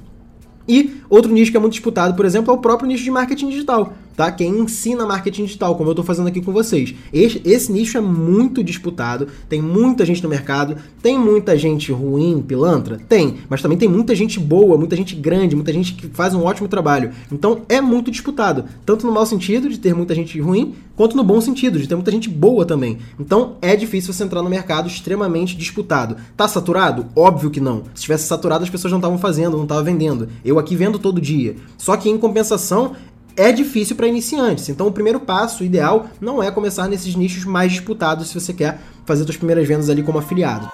E 0.68 1.02
outro 1.10 1.32
nicho 1.32 1.52
que 1.52 1.58
é 1.58 1.60
muito 1.60 1.74
disputado, 1.74 2.16
por 2.16 2.26
exemplo, 2.26 2.54
é 2.54 2.56
o 2.56 2.60
próprio 2.60 2.88
nicho 2.88 3.04
de 3.04 3.12
marketing 3.12 3.50
digital 3.50 3.94
tá? 4.16 4.32
Quem 4.32 4.60
ensina 4.60 5.06
marketing 5.06 5.46
digital, 5.46 5.76
como 5.76 5.90
eu 5.90 5.94
estou 5.94 6.06
fazendo 6.06 6.28
aqui 6.28 6.42
com 6.42 6.52
vocês. 6.52 6.94
Esse, 7.12 7.42
esse, 7.46 7.72
nicho 7.72 7.98
é 7.98 8.02
muito 8.02 8.64
disputado, 8.64 9.28
tem 9.50 9.62
muita 9.62 10.06
gente 10.06 10.24
no 10.24 10.30
mercado, 10.30 10.78
tem 11.02 11.18
muita 11.18 11.58
gente 11.58 11.92
ruim, 11.92 12.44
pilantra? 12.46 13.00
Tem, 13.08 13.38
mas 13.50 13.62
também 13.62 13.78
tem 13.78 13.90
muita 13.90 14.16
gente 14.16 14.40
boa, 14.40 14.78
muita 14.78 14.96
gente 14.96 15.16
grande, 15.16 15.56
muita 15.56 15.74
gente 15.74 15.94
que 15.94 16.08
faz 16.08 16.34
um 16.34 16.44
ótimo 16.44 16.68
trabalho. 16.68 17.12
Então 17.32 17.62
é 17.68 17.82
muito 17.82 18.12
disputado, 18.12 18.66
tanto 18.86 19.06
no 19.06 19.12
mau 19.12 19.26
sentido 19.26 19.70
de 19.70 19.80
ter 19.80 19.94
muita 19.94 20.16
gente 20.16 20.40
ruim, 20.40 20.76
quanto 20.96 21.18
no 21.18 21.24
bom 21.24 21.42
sentido 21.42 21.80
de 21.80 21.88
ter 21.88 21.96
muita 21.96 22.12
gente 22.12 22.30
boa 22.30 22.66
também. 22.66 22.98
Então 23.20 23.56
é 23.62 23.76
difícil 23.76 24.14
você 24.14 24.24
entrar 24.24 24.42
no 24.42 24.50
mercado 24.50 24.88
extremamente 24.88 25.56
disputado. 25.56 26.18
Tá 26.38 26.48
saturado? 26.48 27.08
Óbvio 27.16 27.50
que 27.50 27.60
não. 27.60 27.84
Se 27.94 28.04
tivesse 28.04 28.28
saturado, 28.28 28.64
as 28.64 28.70
pessoas 28.70 28.92
não 28.92 29.00
estavam 29.00 29.18
fazendo, 29.18 29.58
não 29.58 29.64
estavam 29.64 29.84
vendendo. 29.84 30.30
Eu 30.44 30.60
aqui 30.60 30.76
vendo 30.76 31.00
todo 31.00 31.22
dia. 31.22 31.56
Só 31.78 31.98
que 31.98 32.10
em 32.10 32.18
compensação, 32.18 32.94
é 33.36 33.52
difícil 33.52 33.96
para 33.96 34.08
iniciantes. 34.08 34.70
Então, 34.70 34.88
o 34.88 34.92
primeiro 34.92 35.20
passo 35.20 35.64
ideal 35.64 36.08
não 36.20 36.42
é 36.42 36.52
começar 36.52 36.88
nesses 36.88 37.16
nichos 37.16 37.46
mais 37.46 37.72
disputados 37.72 38.28
se 38.28 38.40
você 38.40 38.54
quer 38.54 38.80
fazer 39.06 39.24
suas 39.24 39.38
primeiras 39.38 39.68
vendas 39.68 39.90
ali 39.90 40.04
como 40.04 40.20
afiliado. 40.20 40.70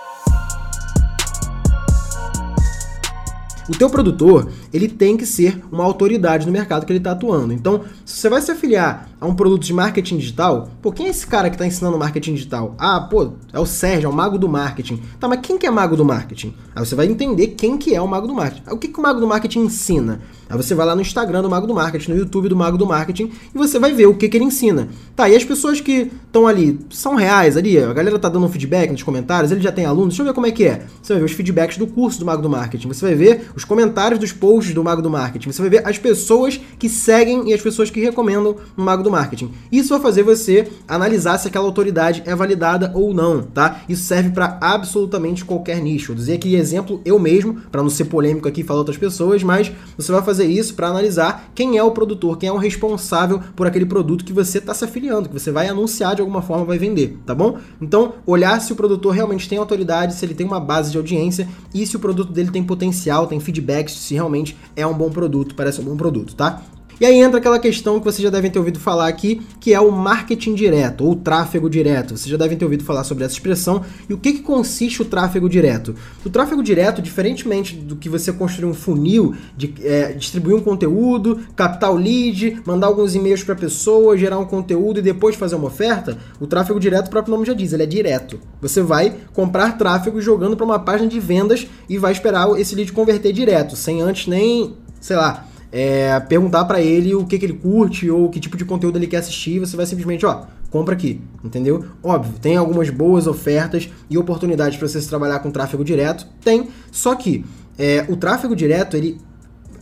O 3.68 3.78
teu 3.78 3.90
produtor, 3.90 4.52
ele 4.74 4.88
tem 4.88 5.16
que 5.16 5.28
ser 5.28 5.62
uma 5.72 5.84
autoridade 5.84 6.46
no 6.46 6.52
mercado 6.52 6.86
que 6.86 6.92
ele 6.92 6.98
está 6.98 7.12
atuando. 7.12 7.54
Então, 7.54 7.84
se 8.04 8.20
você 8.20 8.30
vai 8.30 8.42
se 8.42 8.52
afiliar 8.52 9.09
a 9.20 9.28
um 9.28 9.36
produto 9.36 9.64
de 9.64 9.74
marketing 9.74 10.18
digital, 10.18 10.70
pô, 10.82 10.92
quem 10.92 11.08
é 11.08 11.10
esse 11.10 11.28
cara 11.28 11.50
que 11.50 11.56
está 11.56 11.66
ensinando 11.66 11.98
marketing 11.98 12.36
digital? 12.36 12.76
Ah, 12.78 13.02
pô, 13.02 13.34
é 13.52 13.60
o 13.60 13.66
Sérgio, 13.66 14.08
é 14.08 14.10
o 14.10 14.14
mago 14.14 14.38
do 14.38 14.48
marketing. 14.48 15.02
Tá, 15.20 15.28
mas 15.28 15.40
quem 15.42 15.58
que 15.58 15.66
é 15.66 15.70
mago 15.70 15.96
do 15.96 16.06
marketing? 16.06 16.54
Aí 16.76 16.86
você 16.86 16.96
vai 16.96 17.06
entender 17.08 17.48
quem 17.48 17.78
que 17.78 17.94
é 17.94 18.02
o 18.02 18.08
mago 18.08 18.28
do 18.28 18.34
marketing. 18.34 18.64
O 18.72 18.78
que, 18.78 18.88
que 18.88 19.00
o 19.00 19.02
mago 19.02 19.20
do 19.20 19.28
marketing 19.28 19.62
ensina? 19.62 20.22
Aí 20.50 20.58
você 20.58 20.74
vai 20.74 20.84
lá 20.84 20.96
no 20.96 21.02
Instagram 21.02 21.44
do 21.44 21.50
Mago 21.50 21.68
do 21.68 21.76
Marketing, 21.76 22.10
no 22.12 22.18
YouTube 22.18 22.50
do 22.50 22.56
Mago 22.56 22.76
do 22.76 22.86
Marketing, 22.88 23.32
e 23.54 23.58
você 23.58 23.78
vai 23.78 23.94
ver 23.94 24.08
o 24.08 24.16
que, 24.16 24.28
que 24.28 24.36
ele 24.36 24.46
ensina. 24.46 24.90
Tá, 25.16 25.30
e 25.30 25.36
as 25.36 25.46
pessoas 25.46 25.80
que 25.80 26.12
estão 26.26 26.48
ali, 26.48 26.80
são 26.90 27.14
reais 27.14 27.56
ali, 27.56 27.78
a 27.78 27.94
galera 27.94 28.18
tá 28.18 28.28
dando 28.28 28.48
um 28.48 28.50
feedback 28.50 28.90
nos 28.90 29.04
comentários, 29.04 29.52
ele 29.52 29.62
já 29.62 29.72
tem 29.72 29.86
alunos, 29.86 30.10
deixa 30.10 30.24
eu 30.24 30.26
ver 30.26 30.34
como 30.34 30.48
é 30.48 30.52
que 30.52 30.66
é. 30.66 30.88
Você 31.04 31.14
vai 31.14 31.20
ver 31.20 31.26
os 31.26 31.34
feedbacks 31.34 31.78
do 31.78 31.86
curso 31.86 32.18
do 32.18 32.26
Mago 32.26 32.42
do 32.42 32.50
Marketing, 32.50 32.88
você 32.88 33.06
vai 33.06 33.14
ver 33.14 33.52
os 33.56 33.64
comentários 33.64 34.20
dos 34.20 34.32
posts 34.32 34.74
do 34.74 34.84
Mago 34.84 35.04
do 35.04 35.10
Marketing, 35.10 35.52
você 35.52 35.62
vai 35.62 35.70
ver 35.70 35.88
as 35.88 36.00
pessoas 36.00 36.60
que 36.80 36.90
seguem 36.90 37.52
e 37.52 37.54
as 37.54 37.62
pessoas 37.62 37.92
que 37.92 38.00
recomendam 38.00 38.56
o 38.76 38.82
Mago 38.82 39.04
do 39.04 39.09
Marketing. 39.12 39.52
Isso 39.72 39.90
vai 39.90 40.00
fazer 40.00 40.24
você 40.24 40.68
analisar 40.88 41.38
se 41.38 41.48
aquela 41.48 41.66
autoridade 41.66 42.24
é 42.26 42.36
validada 42.36 42.92
ou 42.96 43.14
não, 43.14 43.44
tá? 43.44 43.82
Isso 43.88 44.04
serve 44.04 44.32
para 44.32 44.58
absolutamente 44.60 45.46
qualquer 45.46 45.80
nicho. 45.80 46.08
Vou 46.08 46.16
dizer 46.16 46.34
aqui 46.34 46.56
exemplo 46.56 47.02
eu 47.06 47.20
mesmo, 47.20 47.62
para 47.72 47.84
não 47.84 47.90
ser 47.90 48.06
polêmico 48.06 48.48
aqui 48.48 48.62
e 48.62 48.64
falar 48.64 48.80
outras 48.80 48.98
pessoas, 48.98 49.44
mas 49.44 49.72
você 49.96 50.12
vai 50.12 50.24
fazer 50.24 50.40
fazer 50.40 50.46
isso 50.46 50.74
para 50.74 50.88
analisar 50.88 51.52
quem 51.54 51.78
é 51.78 51.84
o 51.84 51.92
produtor, 51.92 52.38
quem 52.38 52.48
é 52.48 52.52
o 52.52 52.58
responsável 52.58 53.42
por 53.56 53.68
aquele 53.68 53.86
produto 53.86 54.24
que 54.24 54.32
você 54.32 54.60
está 54.60 54.74
se 54.74 54.86
afiliando, 54.86 55.28
que 55.28 55.38
você 55.38 55.52
vai 55.52 55.68
anunciar 55.68 56.16
de 56.16 56.22
alguma 56.22 56.42
forma, 56.42 56.64
vai 56.64 56.78
vender, 56.78 57.18
tá 57.26 57.36
bom? 57.36 57.58
Então, 57.82 58.14
olhar 58.26 58.62
se 58.62 58.72
o 58.72 58.76
produtor 58.76 59.14
realmente 59.14 59.50
tem 59.50 59.58
autoridade, 59.58 60.14
se 60.14 60.26
ele 60.26 60.34
tem 60.34 60.48
uma 60.48 60.60
base 60.60 60.92
de 60.92 60.98
audiência 60.98 61.48
e 61.74 61.86
se 61.86 61.96
o 61.98 62.00
produto 62.00 62.32
dele 62.32 62.52
tem 62.52 62.64
potencial, 62.64 63.28
tem 63.28 63.40
feedbacks, 63.40 63.94
se 63.94 64.14
realmente 64.14 64.56
é 64.76 64.88
um 64.88 64.94
bom 64.94 65.10
produto, 65.10 65.56
parece 65.56 65.82
um 65.82 65.84
bom 65.84 65.98
produto, 65.98 66.36
tá? 66.36 66.62
E 67.00 67.06
aí 67.06 67.18
entra 67.18 67.40
aquela 67.40 67.58
questão 67.58 67.98
que 67.98 68.04
vocês 68.04 68.22
já 68.22 68.30
devem 68.30 68.52
ter 68.52 68.60
ouvido 68.60 68.78
falar 68.78 69.08
aqui, 69.08 69.42
que 69.58 69.74
é 69.74 69.80
o 69.80 69.90
marketing 69.90 70.54
direto, 70.54 71.06
ou 71.06 71.16
tráfego 71.16 71.70
direto. 71.70 72.18
Vocês 72.18 72.30
já 72.30 72.36
devem 72.36 72.58
ter 72.58 72.66
ouvido 72.66 72.84
falar 72.84 73.06
sobre 73.06 73.24
essa 73.24 73.34
expressão. 73.34 73.86
E 74.10 74.14
o 74.14 74.18
que, 74.18 74.34
que 74.34 74.42
consiste 74.42 75.02
o 75.02 75.06
tráfego 75.06 75.48
direto? 75.48 75.96
O 76.26 76.30
tráfego 76.30 76.62
direto, 76.62 77.02
diferentemente 77.02 77.74
do 77.74 77.96
que 77.96 78.10
você 78.10 78.34
construir 78.34 78.70
um 78.70 78.74
funil, 78.74 79.34
de, 79.56 79.74
é, 79.82 80.12
distribuir 80.12 80.58
um 80.58 80.62
conteúdo, 80.62 81.40
captar 81.56 81.90
o 81.90 81.96
lead, 81.96 82.62
mandar 82.66 82.88
alguns 82.88 83.16
e-mails 83.16 83.44
para 83.44 83.54
a 83.54 83.58
pessoa, 83.58 84.18
gerar 84.18 84.38
um 84.38 84.46
conteúdo 84.46 85.00
e 85.00 85.02
depois 85.02 85.38
fazer 85.38 85.56
uma 85.56 85.68
oferta, 85.68 86.18
o 86.38 86.48
tráfego 86.48 86.82
direto, 86.82 87.08
o 87.08 87.10
próprio 87.10 87.34
nome 87.34 87.46
já 87.46 87.54
diz, 87.54 87.72
ele 87.72 87.84
é 87.84 87.86
direto. 87.86 88.42
Você 88.62 88.82
vai 88.82 89.16
comprar 89.34 89.78
tráfego 89.78 90.20
jogando 90.20 90.58
para 90.58 90.66
uma 90.66 90.80
página 90.80 91.10
de 91.10 91.20
vendas 91.20 91.66
e 91.88 91.98
vai 91.98 92.12
esperar 92.12 92.50
esse 92.60 92.76
lead 92.76 92.92
converter 92.92 93.32
direto, 93.32 93.78
sem 93.78 94.02
antes 94.02 94.28
nem, 94.28 94.76
sei 95.00 95.16
lá, 95.16 95.49
é, 95.72 96.20
perguntar 96.22 96.66
para 96.66 96.82
ele 96.82 97.14
o 97.14 97.26
que, 97.26 97.38
que 97.38 97.46
ele 97.46 97.54
curte 97.54 98.10
ou 98.10 98.30
que 98.30 98.40
tipo 98.40 98.58
de 98.58 98.66
conteúdo 98.66 98.98
ele 98.98 99.08
quer 99.08 99.18
assistir, 99.18 99.60
você 99.60 99.76
vai 99.78 99.86
simplesmente, 99.86 100.26
ó, 100.26 100.44
compra 100.70 100.94
aqui, 100.94 101.22
entendeu? 101.44 101.86
Óbvio, 102.02 102.34
tem 102.42 102.58
algumas 102.58 102.90
boas 102.90 103.28
ofertas 103.28 103.90
e 104.10 104.18
oportunidades 104.18 104.78
para 104.78 104.88
você 104.88 105.02
trabalhar 105.02 105.40
com 105.40 105.52
tráfego 105.52 105.84
direto, 105.84 106.28
tem, 106.44 106.70
só 106.92 107.16
que 107.16 107.46
é, 107.78 108.06
o 108.10 108.16
tráfego 108.16 108.56
direto, 108.56 108.98
ele, 108.98 109.18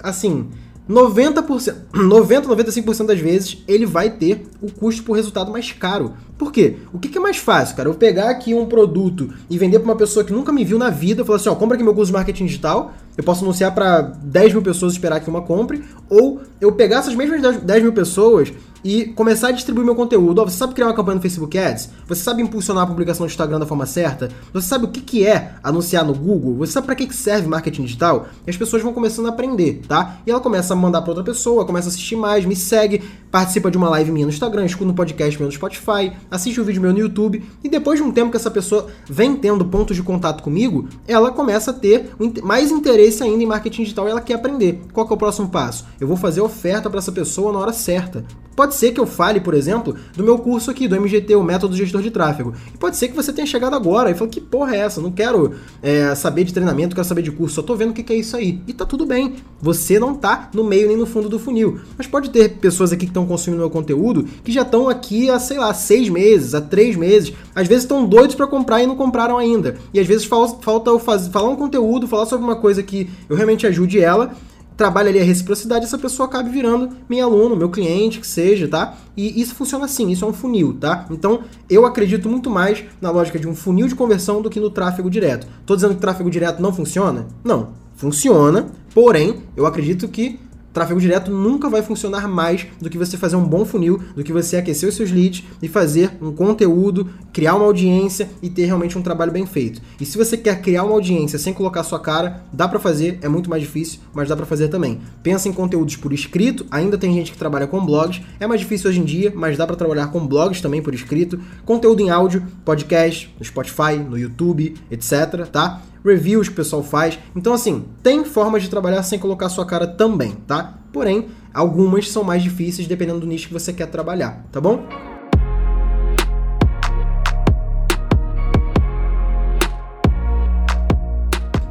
assim, 0.01 0.49
90%, 0.89 1.75
90, 1.93 2.47
95% 2.47 3.05
das 3.05 3.19
vezes 3.19 3.63
ele 3.67 3.85
vai 3.85 4.09
ter 4.09 4.43
o 4.61 4.71
custo 4.71 5.03
por 5.03 5.13
resultado 5.13 5.51
mais 5.51 5.71
caro. 5.71 6.13
Por 6.37 6.51
quê? 6.51 6.77
O 6.93 6.99
que, 6.99 7.07
que, 7.07 7.17
é 7.17 7.21
mais 7.21 7.37
fácil, 7.37 7.75
cara? 7.75 7.89
Eu 7.89 7.95
pegar 7.95 8.29
aqui 8.29 8.53
um 8.53 8.65
produto 8.65 9.33
e 9.49 9.57
vender 9.57 9.79
para 9.79 9.89
uma 9.89 9.95
pessoa 9.95 10.23
que 10.23 10.31
nunca 10.31 10.51
me 10.51 10.63
viu 10.63 10.77
na 10.77 10.89
vida, 10.89 11.25
falar 11.25 11.37
assim, 11.37 11.49
ó, 11.49 11.55
compra 11.55 11.75
aqui 11.75 11.83
meu 11.83 11.95
curso 11.95 12.11
de 12.11 12.13
marketing 12.13 12.45
digital, 12.45 12.93
eu 13.17 13.23
posso 13.23 13.43
anunciar 13.43 13.73
para 13.73 14.01
10 14.01 14.53
mil 14.53 14.61
pessoas 14.61 14.93
esperar 14.93 15.19
que 15.19 15.29
uma 15.29 15.41
compre, 15.41 15.83
ou 16.07 16.41
eu 16.61 16.71
pegar 16.71 16.99
essas 16.99 17.15
mesmas 17.15 17.57
10 17.57 17.83
mil 17.83 17.93
pessoas 17.93 18.53
e 18.83 19.05
começar 19.05 19.49
a 19.49 19.51
distribuir 19.51 19.85
meu 19.85 19.95
conteúdo. 19.95 20.43
você 20.45 20.57
sabe 20.57 20.73
criar 20.73 20.87
uma 20.87 20.93
campanha 20.93 21.15
no 21.15 21.21
Facebook 21.21 21.57
Ads? 21.57 21.89
Você 22.07 22.23
sabe 22.23 22.41
impulsionar 22.41 22.83
a 22.83 22.87
publicação 22.87 23.25
no 23.25 23.29
Instagram 23.29 23.59
da 23.59 23.65
forma 23.65 23.85
certa? 23.85 24.29
Você 24.53 24.67
sabe 24.67 24.85
o 24.85 24.87
que, 24.87 25.01
que 25.01 25.25
é 25.25 25.55
anunciar 25.63 26.05
no 26.05 26.13
Google? 26.13 26.55
Você 26.57 26.73
sabe 26.73 26.85
para 26.85 26.95
que, 26.95 27.07
que 27.07 27.15
serve 27.15 27.47
marketing 27.47 27.83
digital? 27.83 28.27
E 28.45 28.49
as 28.49 28.57
pessoas 28.57 28.81
vão 28.81 28.93
começando 28.93 29.25
a 29.25 29.29
aprender, 29.29 29.81
tá? 29.87 30.19
E 30.25 30.31
ela 30.31 30.39
começa 30.39 30.73
a 30.73 30.75
mandar 30.75 31.01
para 31.01 31.11
outra 31.11 31.23
pessoa, 31.23 31.65
começa 31.65 31.87
a 31.87 31.89
assistir 31.89 32.15
mais, 32.15 32.45
me 32.45 32.55
segue, 32.55 33.03
participa 33.31 33.69
de 33.69 33.77
uma 33.77 33.89
live 33.89 34.11
minha 34.11 34.25
no 34.25 34.31
Instagram, 34.31 34.65
escuta 34.65 34.91
um 34.91 34.95
podcast 34.95 35.37
meu 35.37 35.47
no 35.47 35.53
Spotify, 35.53 36.13
assiste 36.29 36.59
um 36.59 36.63
vídeo 36.63 36.81
meu 36.81 36.93
no 36.93 36.99
YouTube, 36.99 37.43
e 37.63 37.69
depois 37.69 37.99
de 37.99 38.05
um 38.05 38.11
tempo 38.11 38.31
que 38.31 38.37
essa 38.37 38.51
pessoa 38.51 38.87
vem 39.07 39.35
tendo 39.35 39.65
pontos 39.65 39.95
de 39.95 40.03
contato 40.03 40.43
comigo, 40.43 40.87
ela 41.07 41.31
começa 41.31 41.71
a 41.71 41.73
ter 41.73 42.11
mais 42.43 42.71
interesse 42.71 43.23
ainda 43.23 43.43
em 43.43 43.47
marketing 43.47 43.83
digital 43.83 44.07
e 44.07 44.11
ela 44.11 44.21
quer 44.21 44.35
aprender. 44.35 44.81
Qual 44.93 45.05
que 45.05 45.13
é 45.13 45.15
o 45.15 45.19
próximo 45.19 45.49
passo? 45.49 45.85
Eu 45.99 46.07
vou 46.07 46.17
fazer 46.17 46.41
oferta 46.41 46.89
para 46.89 46.99
essa 46.99 47.11
pessoa 47.11 47.51
na 47.51 47.59
hora 47.59 47.73
certa. 47.73 48.25
Pode 48.57 48.73
ser 48.73 48.91
que 48.91 48.99
eu 48.99 49.05
fale, 49.05 49.39
por 49.39 49.53
exemplo, 49.53 49.95
do 50.15 50.23
meu 50.23 50.39
curso 50.39 50.71
aqui, 50.71 50.87
do 50.87 50.99
MGT, 50.99 51.35
o 51.35 51.43
Método 51.43 51.75
Gestor 51.75 52.01
de 52.01 52.09
Tráfego. 52.09 52.55
E 52.73 52.77
pode 52.79 52.97
ser 52.97 53.07
que 53.07 53.15
você 53.15 53.31
tenha 53.31 53.45
chegado 53.45 53.75
agora 53.75 54.09
e 54.09 54.15
falou, 54.15 54.27
que 54.27 54.41
porra 54.41 54.75
é 54.75 54.79
essa? 54.79 54.99
Não 54.99 55.11
quero 55.11 55.53
é, 55.79 56.15
saber 56.15 56.43
de 56.43 56.51
treinamento, 56.51 56.95
quero 56.95 57.07
saber 57.07 57.21
de 57.21 57.29
curso, 57.29 57.53
só 57.53 57.61
tô 57.61 57.75
vendo 57.75 57.91
o 57.91 57.93
que 57.93 58.11
é 58.11 58.15
isso 58.15 58.35
aí. 58.35 58.59
E 58.65 58.73
tá 58.73 58.83
tudo 58.83 59.05
bem. 59.05 59.35
Você 59.61 59.99
não 59.99 60.15
tá 60.15 60.49
no 60.55 60.63
meio 60.63 60.87
nem 60.87 60.97
no 60.97 61.05
fundo 61.05 61.29
do 61.29 61.37
funil. 61.37 61.81
Mas 61.95 62.07
pode 62.07 62.31
ter 62.31 62.57
pessoas 62.57 62.91
aqui 62.91 63.05
que 63.05 63.11
estão 63.11 63.27
consumindo 63.27 63.61
meu 63.61 63.69
conteúdo 63.69 64.23
que 64.43 64.51
já 64.51 64.63
estão 64.63 64.89
aqui 64.89 65.29
há, 65.29 65.37
sei 65.37 65.59
lá, 65.59 65.71
seis 65.75 66.09
meses, 66.09 66.55
há 66.55 66.61
três 66.61 66.95
meses. 66.95 67.31
Às 67.53 67.67
vezes 67.67 67.83
estão 67.83 68.07
doidos 68.07 68.33
para 68.33 68.47
comprar 68.47 68.81
e 68.81 68.87
não 68.87 68.95
compraram 68.95 69.37
ainda. 69.37 69.77
E 69.93 69.99
às 69.99 70.07
vezes 70.07 70.25
falta 70.25 70.89
eu 70.89 70.97
falar 70.97 71.47
um 71.47 71.55
conteúdo, 71.55 72.07
falar 72.07 72.25
sobre 72.25 72.43
uma 72.43 72.55
coisa 72.55 72.81
que 72.81 73.07
eu 73.29 73.35
realmente 73.35 73.67
ajude 73.67 73.99
ela 73.99 74.31
trabalha 74.77 75.09
ali 75.09 75.19
a 75.19 75.23
reciprocidade, 75.23 75.85
essa 75.85 75.97
pessoa 75.97 76.29
acaba 76.29 76.47
virando 76.47 76.91
meu 77.09 77.25
aluno, 77.25 77.55
meu 77.55 77.69
cliente, 77.69 78.19
que 78.19 78.27
seja, 78.27 78.67
tá? 78.67 78.95
E 79.17 79.41
isso 79.41 79.55
funciona 79.55 79.85
assim, 79.85 80.09
isso 80.11 80.23
é 80.23 80.27
um 80.27 80.33
funil, 80.33 80.77
tá? 80.79 81.07
Então, 81.09 81.41
eu 81.67 81.85
acredito 81.85 82.29
muito 82.29 82.49
mais 82.49 82.83
na 83.01 83.09
lógica 83.09 83.39
de 83.39 83.47
um 83.47 83.55
funil 83.55 83.87
de 83.87 83.95
conversão 83.95 84.41
do 84.41 84.49
que 84.49 84.59
no 84.59 84.69
tráfego 84.69 85.09
direto. 85.09 85.47
Tô 85.65 85.75
dizendo 85.75 85.95
que 85.95 86.01
tráfego 86.01 86.29
direto 86.29 86.61
não 86.61 86.71
funciona? 86.71 87.25
Não, 87.43 87.69
funciona, 87.95 88.67
porém, 88.93 89.41
eu 89.55 89.65
acredito 89.65 90.07
que 90.07 90.39
Tráfego 90.77 91.01
direto 91.01 91.31
nunca 91.31 91.71
vai 91.71 91.81
funcionar 91.81 92.27
mais 92.27 92.67
do 92.79 92.87
que 92.87 92.99
você 92.99 93.17
fazer 93.17 93.35
um 93.35 93.43
bom 93.43 93.65
funil, 93.65 93.99
do 94.15 94.23
que 94.23 94.31
você 94.31 94.57
aquecer 94.57 94.87
os 94.87 94.93
seus 94.93 95.09
leads 95.09 95.43
e 95.59 95.67
fazer 95.67 96.11
um 96.21 96.31
conteúdo, 96.31 97.09
criar 97.33 97.55
uma 97.55 97.65
audiência 97.65 98.29
e 98.43 98.47
ter 98.47 98.65
realmente 98.65 98.95
um 98.95 99.01
trabalho 99.01 99.31
bem 99.31 99.47
feito. 99.47 99.81
E 99.99 100.05
se 100.05 100.15
você 100.15 100.37
quer 100.37 100.61
criar 100.61 100.83
uma 100.83 100.93
audiência 100.93 101.39
sem 101.39 101.51
colocar 101.51 101.81
sua 101.81 101.99
cara, 101.99 102.43
dá 102.53 102.67
para 102.67 102.77
fazer, 102.77 103.17
é 103.23 103.27
muito 103.27 103.49
mais 103.49 103.63
difícil, 103.63 104.01
mas 104.13 104.29
dá 104.29 104.35
para 104.35 104.45
fazer 104.45 104.67
também. 104.67 104.99
Pensa 105.23 105.49
em 105.49 105.51
conteúdos 105.51 105.95
por 105.95 106.13
escrito, 106.13 106.63
ainda 106.69 106.95
tem 106.95 107.11
gente 107.11 107.31
que 107.31 107.39
trabalha 107.39 107.65
com 107.65 107.83
blogs, 107.83 108.21
é 108.39 108.45
mais 108.45 108.61
difícil 108.61 108.91
hoje 108.91 108.99
em 108.99 109.03
dia, 109.03 109.33
mas 109.35 109.57
dá 109.57 109.65
para 109.65 109.75
trabalhar 109.75 110.05
com 110.11 110.27
blogs 110.27 110.61
também 110.61 110.83
por 110.83 110.93
escrito, 110.93 111.39
conteúdo 111.65 112.03
em 112.03 112.11
áudio, 112.11 112.45
podcast, 112.63 113.33
no 113.39 113.43
Spotify, 113.43 113.95
no 113.97 114.15
YouTube, 114.15 114.75
etc, 114.91 115.47
tá? 115.51 115.81
Reviews 116.03 116.47
que 116.47 116.53
o 116.53 116.57
pessoal 116.57 116.83
faz. 116.83 117.19
Então, 117.35 117.53
assim, 117.53 117.85
tem 118.03 118.23
formas 118.23 118.63
de 118.63 118.69
trabalhar 118.69 119.03
sem 119.03 119.19
colocar 119.19 119.49
sua 119.49 119.65
cara 119.65 119.87
também, 119.87 120.31
tá? 120.47 120.77
Porém, 120.91 121.27
algumas 121.53 122.09
são 122.09 122.23
mais 122.23 122.43
difíceis 122.43 122.87
dependendo 122.87 123.19
do 123.19 123.27
nicho 123.27 123.47
que 123.47 123.53
você 123.53 123.73
quer 123.73 123.87
trabalhar, 123.87 124.45
tá 124.51 124.61
bom? 124.61 124.85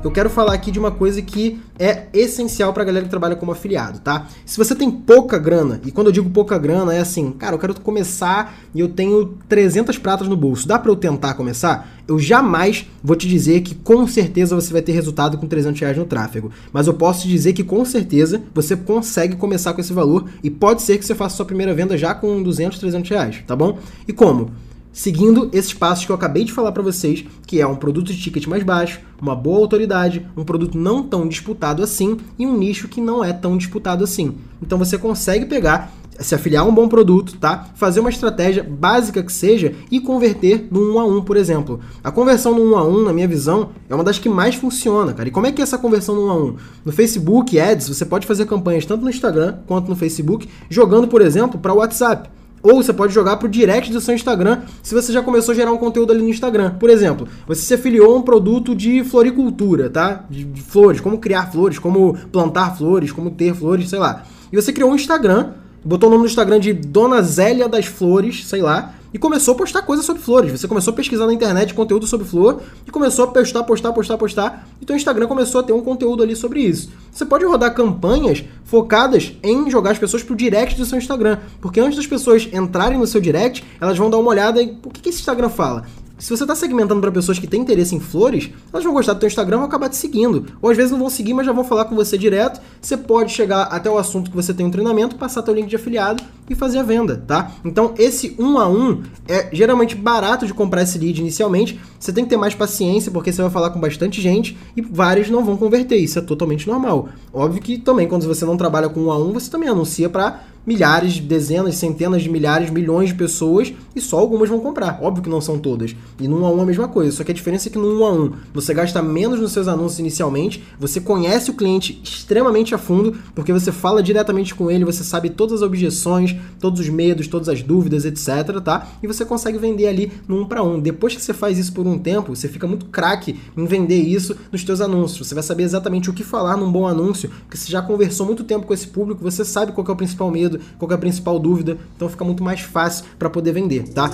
Eu 0.06 0.10
quero 0.12 0.30
falar 0.30 0.54
aqui 0.54 0.70
de 0.70 0.78
uma 0.78 0.92
coisa 0.92 1.20
que 1.20 1.60
é 1.78 2.04
essencial 2.12 2.72
para 2.72 2.84
a 2.84 2.86
galera 2.86 3.04
que 3.04 3.10
trabalha 3.10 3.34
como 3.34 3.50
afiliado, 3.50 3.98
tá? 3.98 4.28
Se 4.44 4.56
você 4.56 4.72
tem 4.72 4.88
pouca 4.88 5.36
grana, 5.36 5.80
e 5.84 5.90
quando 5.90 6.06
eu 6.06 6.12
digo 6.12 6.30
pouca 6.30 6.56
grana 6.56 6.94
é 6.94 7.00
assim, 7.00 7.32
cara, 7.32 7.56
eu 7.56 7.58
quero 7.58 7.78
começar 7.80 8.56
e 8.72 8.78
eu 8.78 8.88
tenho 8.88 9.34
300 9.48 9.98
pratas 9.98 10.28
no 10.28 10.36
bolso, 10.36 10.68
dá 10.68 10.78
para 10.78 10.92
eu 10.92 10.96
tentar 10.96 11.34
começar? 11.34 11.88
Eu 12.06 12.20
jamais 12.20 12.86
vou 13.02 13.16
te 13.16 13.26
dizer 13.26 13.62
que 13.62 13.74
com 13.74 14.06
certeza 14.06 14.54
você 14.54 14.72
vai 14.72 14.80
ter 14.80 14.92
resultado 14.92 15.36
com 15.38 15.48
300 15.48 15.80
reais 15.80 15.96
no 15.96 16.04
tráfego, 16.04 16.52
mas 16.72 16.86
eu 16.86 16.94
posso 16.94 17.22
te 17.22 17.28
dizer 17.28 17.52
que 17.52 17.64
com 17.64 17.84
certeza 17.84 18.40
você 18.54 18.76
consegue 18.76 19.34
começar 19.34 19.74
com 19.74 19.80
esse 19.80 19.92
valor 19.92 20.28
e 20.40 20.48
pode 20.48 20.82
ser 20.82 20.98
que 20.98 21.04
você 21.04 21.16
faça 21.16 21.34
sua 21.34 21.46
primeira 21.46 21.74
venda 21.74 21.98
já 21.98 22.14
com 22.14 22.40
200, 22.40 22.78
300 22.78 23.10
reais, 23.10 23.42
tá 23.44 23.56
bom? 23.56 23.78
E 24.06 24.12
como? 24.12 24.52
Seguindo 24.96 25.50
esses 25.52 25.74
passos 25.74 26.06
que 26.06 26.10
eu 26.10 26.16
acabei 26.16 26.42
de 26.42 26.52
falar 26.54 26.72
para 26.72 26.82
vocês, 26.82 27.22
que 27.46 27.60
é 27.60 27.66
um 27.66 27.76
produto 27.76 28.14
de 28.14 28.18
ticket 28.18 28.46
mais 28.46 28.62
baixo, 28.62 28.98
uma 29.20 29.36
boa 29.36 29.58
autoridade, 29.58 30.26
um 30.34 30.42
produto 30.42 30.78
não 30.78 31.02
tão 31.02 31.28
disputado 31.28 31.82
assim 31.82 32.16
e 32.38 32.46
um 32.46 32.56
nicho 32.56 32.88
que 32.88 32.98
não 32.98 33.22
é 33.22 33.30
tão 33.30 33.58
disputado 33.58 34.02
assim. 34.02 34.36
Então 34.60 34.78
você 34.78 34.96
consegue 34.96 35.44
pegar, 35.44 35.92
se 36.18 36.34
afiliar 36.34 36.64
a 36.64 36.66
um 36.66 36.74
bom 36.74 36.88
produto, 36.88 37.36
tá? 37.36 37.68
Fazer 37.74 38.00
uma 38.00 38.08
estratégia 38.08 38.62
básica 38.62 39.22
que 39.22 39.30
seja 39.30 39.74
e 39.90 40.00
converter 40.00 40.66
no 40.70 40.94
1 40.94 41.00
a 41.00 41.04
1, 41.04 41.24
por 41.24 41.36
exemplo. 41.36 41.78
A 42.02 42.10
conversão 42.10 42.54
no 42.54 42.64
1 42.72 42.78
a 42.78 42.88
1, 42.88 43.04
na 43.04 43.12
minha 43.12 43.28
visão, 43.28 43.72
é 43.90 43.94
uma 43.94 44.02
das 44.02 44.18
que 44.18 44.30
mais 44.30 44.54
funciona, 44.54 45.12
cara. 45.12 45.28
E 45.28 45.32
como 45.32 45.46
é 45.46 45.52
que 45.52 45.60
é 45.60 45.64
essa 45.64 45.76
conversão 45.76 46.14
no 46.14 46.28
1 46.28 46.30
a 46.30 46.36
1? 46.36 46.56
No 46.86 46.92
Facebook 46.92 47.60
Ads, 47.60 47.90
você 47.90 48.06
pode 48.06 48.26
fazer 48.26 48.46
campanhas 48.46 48.86
tanto 48.86 49.04
no 49.04 49.10
Instagram 49.10 49.56
quanto 49.66 49.90
no 49.90 49.94
Facebook, 49.94 50.48
jogando, 50.70 51.06
por 51.06 51.20
exemplo, 51.20 51.60
para 51.60 51.74
o 51.74 51.76
WhatsApp. 51.76 52.30
Ou 52.66 52.82
você 52.82 52.92
pode 52.92 53.14
jogar 53.14 53.36
pro 53.36 53.48
direct 53.48 53.92
do 53.92 54.00
seu 54.00 54.12
Instagram 54.12 54.62
se 54.82 54.92
você 54.92 55.12
já 55.12 55.22
começou 55.22 55.52
a 55.52 55.54
gerar 55.54 55.72
um 55.72 55.78
conteúdo 55.78 56.12
ali 56.12 56.20
no 56.20 56.28
Instagram. 56.28 56.72
Por 56.80 56.90
exemplo, 56.90 57.28
você 57.46 57.62
se 57.62 57.74
afiliou 57.74 58.12
a 58.12 58.18
um 58.18 58.22
produto 58.22 58.74
de 58.74 59.04
floricultura, 59.04 59.88
tá? 59.88 60.24
De, 60.28 60.42
de 60.42 60.62
flores, 60.62 61.00
como 61.00 61.18
criar 61.18 61.52
flores, 61.52 61.78
como 61.78 62.18
plantar 62.32 62.76
flores, 62.76 63.12
como 63.12 63.30
ter 63.30 63.54
flores, 63.54 63.88
sei 63.88 64.00
lá. 64.00 64.24
E 64.52 64.56
você 64.56 64.72
criou 64.72 64.90
um 64.90 64.96
Instagram, 64.96 65.50
botou 65.84 66.08
o 66.08 66.10
nome 66.10 66.24
no 66.24 66.28
Instagram 66.28 66.58
de 66.58 66.72
Dona 66.72 67.22
Zélia 67.22 67.68
das 67.68 67.86
Flores, 67.86 68.44
sei 68.44 68.62
lá, 68.62 68.95
e 69.12 69.18
começou 69.18 69.54
a 69.54 69.56
postar 69.56 69.82
coisas 69.82 70.04
sobre 70.04 70.22
flores. 70.22 70.52
Você 70.52 70.68
começou 70.68 70.92
a 70.92 70.96
pesquisar 70.96 71.26
na 71.26 71.32
internet 71.32 71.74
conteúdo 71.74 72.06
sobre 72.06 72.26
flor 72.26 72.62
e 72.86 72.90
começou 72.90 73.24
a 73.24 73.28
postar, 73.28 73.62
postar, 73.64 73.92
postar, 73.92 74.18
postar. 74.18 74.68
Então 74.80 74.94
o 74.94 74.96
Instagram 74.96 75.26
começou 75.26 75.60
a 75.60 75.64
ter 75.64 75.72
um 75.72 75.80
conteúdo 75.80 76.22
ali 76.22 76.34
sobre 76.34 76.60
isso. 76.60 76.90
Você 77.12 77.24
pode 77.24 77.44
rodar 77.44 77.74
campanhas 77.74 78.44
focadas 78.64 79.32
em 79.42 79.70
jogar 79.70 79.92
as 79.92 79.98
pessoas 79.98 80.22
pro 80.22 80.34
direct 80.34 80.78
do 80.78 80.84
seu 80.84 80.98
Instagram. 80.98 81.38
Porque 81.60 81.80
antes 81.80 81.96
das 81.96 82.06
pessoas 82.06 82.48
entrarem 82.52 82.98
no 82.98 83.06
seu 83.06 83.20
direct, 83.20 83.64
elas 83.80 83.96
vão 83.96 84.10
dar 84.10 84.18
uma 84.18 84.30
olhada 84.30 84.62
em 84.62 84.78
o 84.84 84.90
que, 84.90 85.00
que 85.00 85.08
esse 85.08 85.20
Instagram 85.20 85.48
fala. 85.48 85.84
Se 86.18 86.30
você 86.30 86.44
está 86.44 86.54
segmentando 86.54 87.00
para 87.00 87.12
pessoas 87.12 87.38
que 87.38 87.46
têm 87.46 87.60
interesse 87.60 87.94
em 87.94 88.00
flores, 88.00 88.50
elas 88.72 88.82
vão 88.82 88.94
gostar 88.94 89.12
do 89.12 89.20
teu 89.20 89.26
Instagram 89.26 89.56
e 89.56 89.58
vão 89.58 89.68
acabar 89.68 89.90
te 89.90 89.96
seguindo. 89.96 90.46
Ou 90.62 90.70
às 90.70 90.76
vezes 90.76 90.90
não 90.90 90.98
vão 90.98 91.10
seguir, 91.10 91.34
mas 91.34 91.44
já 91.44 91.52
vão 91.52 91.62
falar 91.62 91.84
com 91.84 91.94
você 91.94 92.16
direto. 92.16 92.58
Você 92.80 92.96
pode 92.96 93.32
chegar 93.32 93.64
até 93.64 93.90
o 93.90 93.98
assunto 93.98 94.30
que 94.30 94.36
você 94.36 94.54
tem 94.54 94.64
um 94.64 94.70
treinamento, 94.70 95.16
passar 95.16 95.42
teu 95.42 95.52
link 95.52 95.68
de 95.68 95.76
afiliado 95.76 96.22
e 96.48 96.54
fazer 96.54 96.78
a 96.78 96.82
venda, 96.82 97.22
tá? 97.26 97.52
Então 97.62 97.92
esse 97.98 98.34
um 98.38 98.58
a 98.58 98.66
um 98.66 99.02
é 99.28 99.50
geralmente 99.52 99.94
barato 99.94 100.46
de 100.46 100.54
comprar 100.54 100.82
esse 100.82 100.98
lead 100.98 101.20
inicialmente. 101.20 101.78
Você 102.00 102.12
tem 102.14 102.24
que 102.24 102.30
ter 102.30 102.38
mais 102.38 102.54
paciência 102.54 103.12
porque 103.12 103.30
você 103.30 103.42
vai 103.42 103.50
falar 103.50 103.70
com 103.70 103.78
bastante 103.78 104.20
gente 104.22 104.56
e 104.74 104.80
vários 104.80 105.28
não 105.28 105.44
vão 105.44 105.56
converter. 105.56 105.96
Isso 105.96 106.18
é 106.18 106.22
totalmente 106.22 106.66
normal. 106.66 107.10
Óbvio 107.32 107.60
que 107.60 107.76
também 107.76 108.08
quando 108.08 108.26
você 108.26 108.46
não 108.46 108.56
trabalha 108.56 108.88
com 108.88 109.00
um 109.00 109.10
a 109.10 109.18
um, 109.18 109.32
você 109.32 109.50
também 109.50 109.68
anuncia 109.68 110.08
para 110.08 110.40
milhares, 110.66 111.20
dezenas, 111.20 111.76
centenas 111.76 112.22
de 112.22 112.28
milhares, 112.28 112.70
milhões 112.70 113.10
de 113.10 113.14
pessoas 113.14 113.72
e 113.94 114.00
só 114.00 114.18
algumas 114.18 114.48
vão 114.48 114.58
comprar. 114.58 114.98
Óbvio 115.00 115.22
que 115.22 115.30
não 115.30 115.40
são 115.40 115.58
todas. 115.58 115.94
E 116.20 116.26
no 116.26 116.40
1 116.40 116.46
a 116.46 116.50
1 116.50 116.58
é 116.58 116.62
a 116.62 116.66
mesma 116.66 116.88
coisa, 116.88 117.12
só 117.12 117.22
que 117.22 117.30
a 117.30 117.34
diferença 117.34 117.68
é 117.68 117.72
que 117.72 117.78
no 117.78 118.00
1 118.00 118.04
a 118.04 118.12
1 118.12 118.32
você 118.52 118.74
gasta 118.74 119.00
menos 119.00 119.40
nos 119.40 119.52
seus 119.52 119.68
anúncios 119.68 120.00
inicialmente, 120.00 120.62
você 120.78 121.00
conhece 121.00 121.50
o 121.50 121.54
cliente 121.54 122.00
extremamente 122.02 122.74
a 122.74 122.78
fundo, 122.78 123.16
porque 123.34 123.52
você 123.52 123.70
fala 123.70 124.02
diretamente 124.02 124.54
com 124.54 124.70
ele, 124.70 124.84
você 124.84 125.04
sabe 125.04 125.30
todas 125.30 125.56
as 125.56 125.62
objeções, 125.62 126.34
todos 126.58 126.80
os 126.80 126.88
medos, 126.88 127.28
todas 127.28 127.48
as 127.48 127.62
dúvidas, 127.62 128.04
etc, 128.04 128.60
tá? 128.62 128.88
E 129.02 129.06
você 129.06 129.24
consegue 129.24 129.58
vender 129.58 129.86
ali 129.86 130.12
no 130.26 130.40
1 130.42 130.46
para 130.46 130.62
1. 130.62 130.80
Depois 130.80 131.14
que 131.14 131.22
você 131.22 131.32
faz 131.32 131.58
isso 131.58 131.72
por 131.72 131.86
um 131.86 131.98
tempo, 131.98 132.34
você 132.34 132.48
fica 132.48 132.66
muito 132.66 132.86
craque 132.86 133.38
em 133.56 133.66
vender 133.66 134.00
isso 134.00 134.36
nos 134.50 134.62
seus 134.62 134.80
anúncios. 134.80 135.28
Você 135.28 135.34
vai 135.34 135.42
saber 135.42 135.62
exatamente 135.62 136.10
o 136.10 136.12
que 136.12 136.24
falar 136.24 136.56
num 136.56 136.70
bom 136.70 136.86
anúncio, 136.86 137.30
porque 137.44 137.56
você 137.56 137.70
já 137.70 137.80
conversou 137.80 138.26
muito 138.26 138.44
tempo 138.44 138.66
com 138.66 138.74
esse 138.74 138.88
público, 138.88 139.22
você 139.22 139.44
sabe 139.44 139.72
qual 139.72 139.86
é 139.86 139.90
o 139.90 139.96
principal 139.96 140.30
medo, 140.30 140.55
qual 140.78 140.90
é 140.90 140.94
a 140.94 140.98
principal 140.98 141.38
dúvida, 141.38 141.78
então 141.94 142.08
fica 142.08 142.24
muito 142.24 142.42
mais 142.42 142.60
fácil 142.60 143.04
para 143.18 143.30
poder 143.30 143.52
vender, 143.52 143.88
tá? 143.88 144.10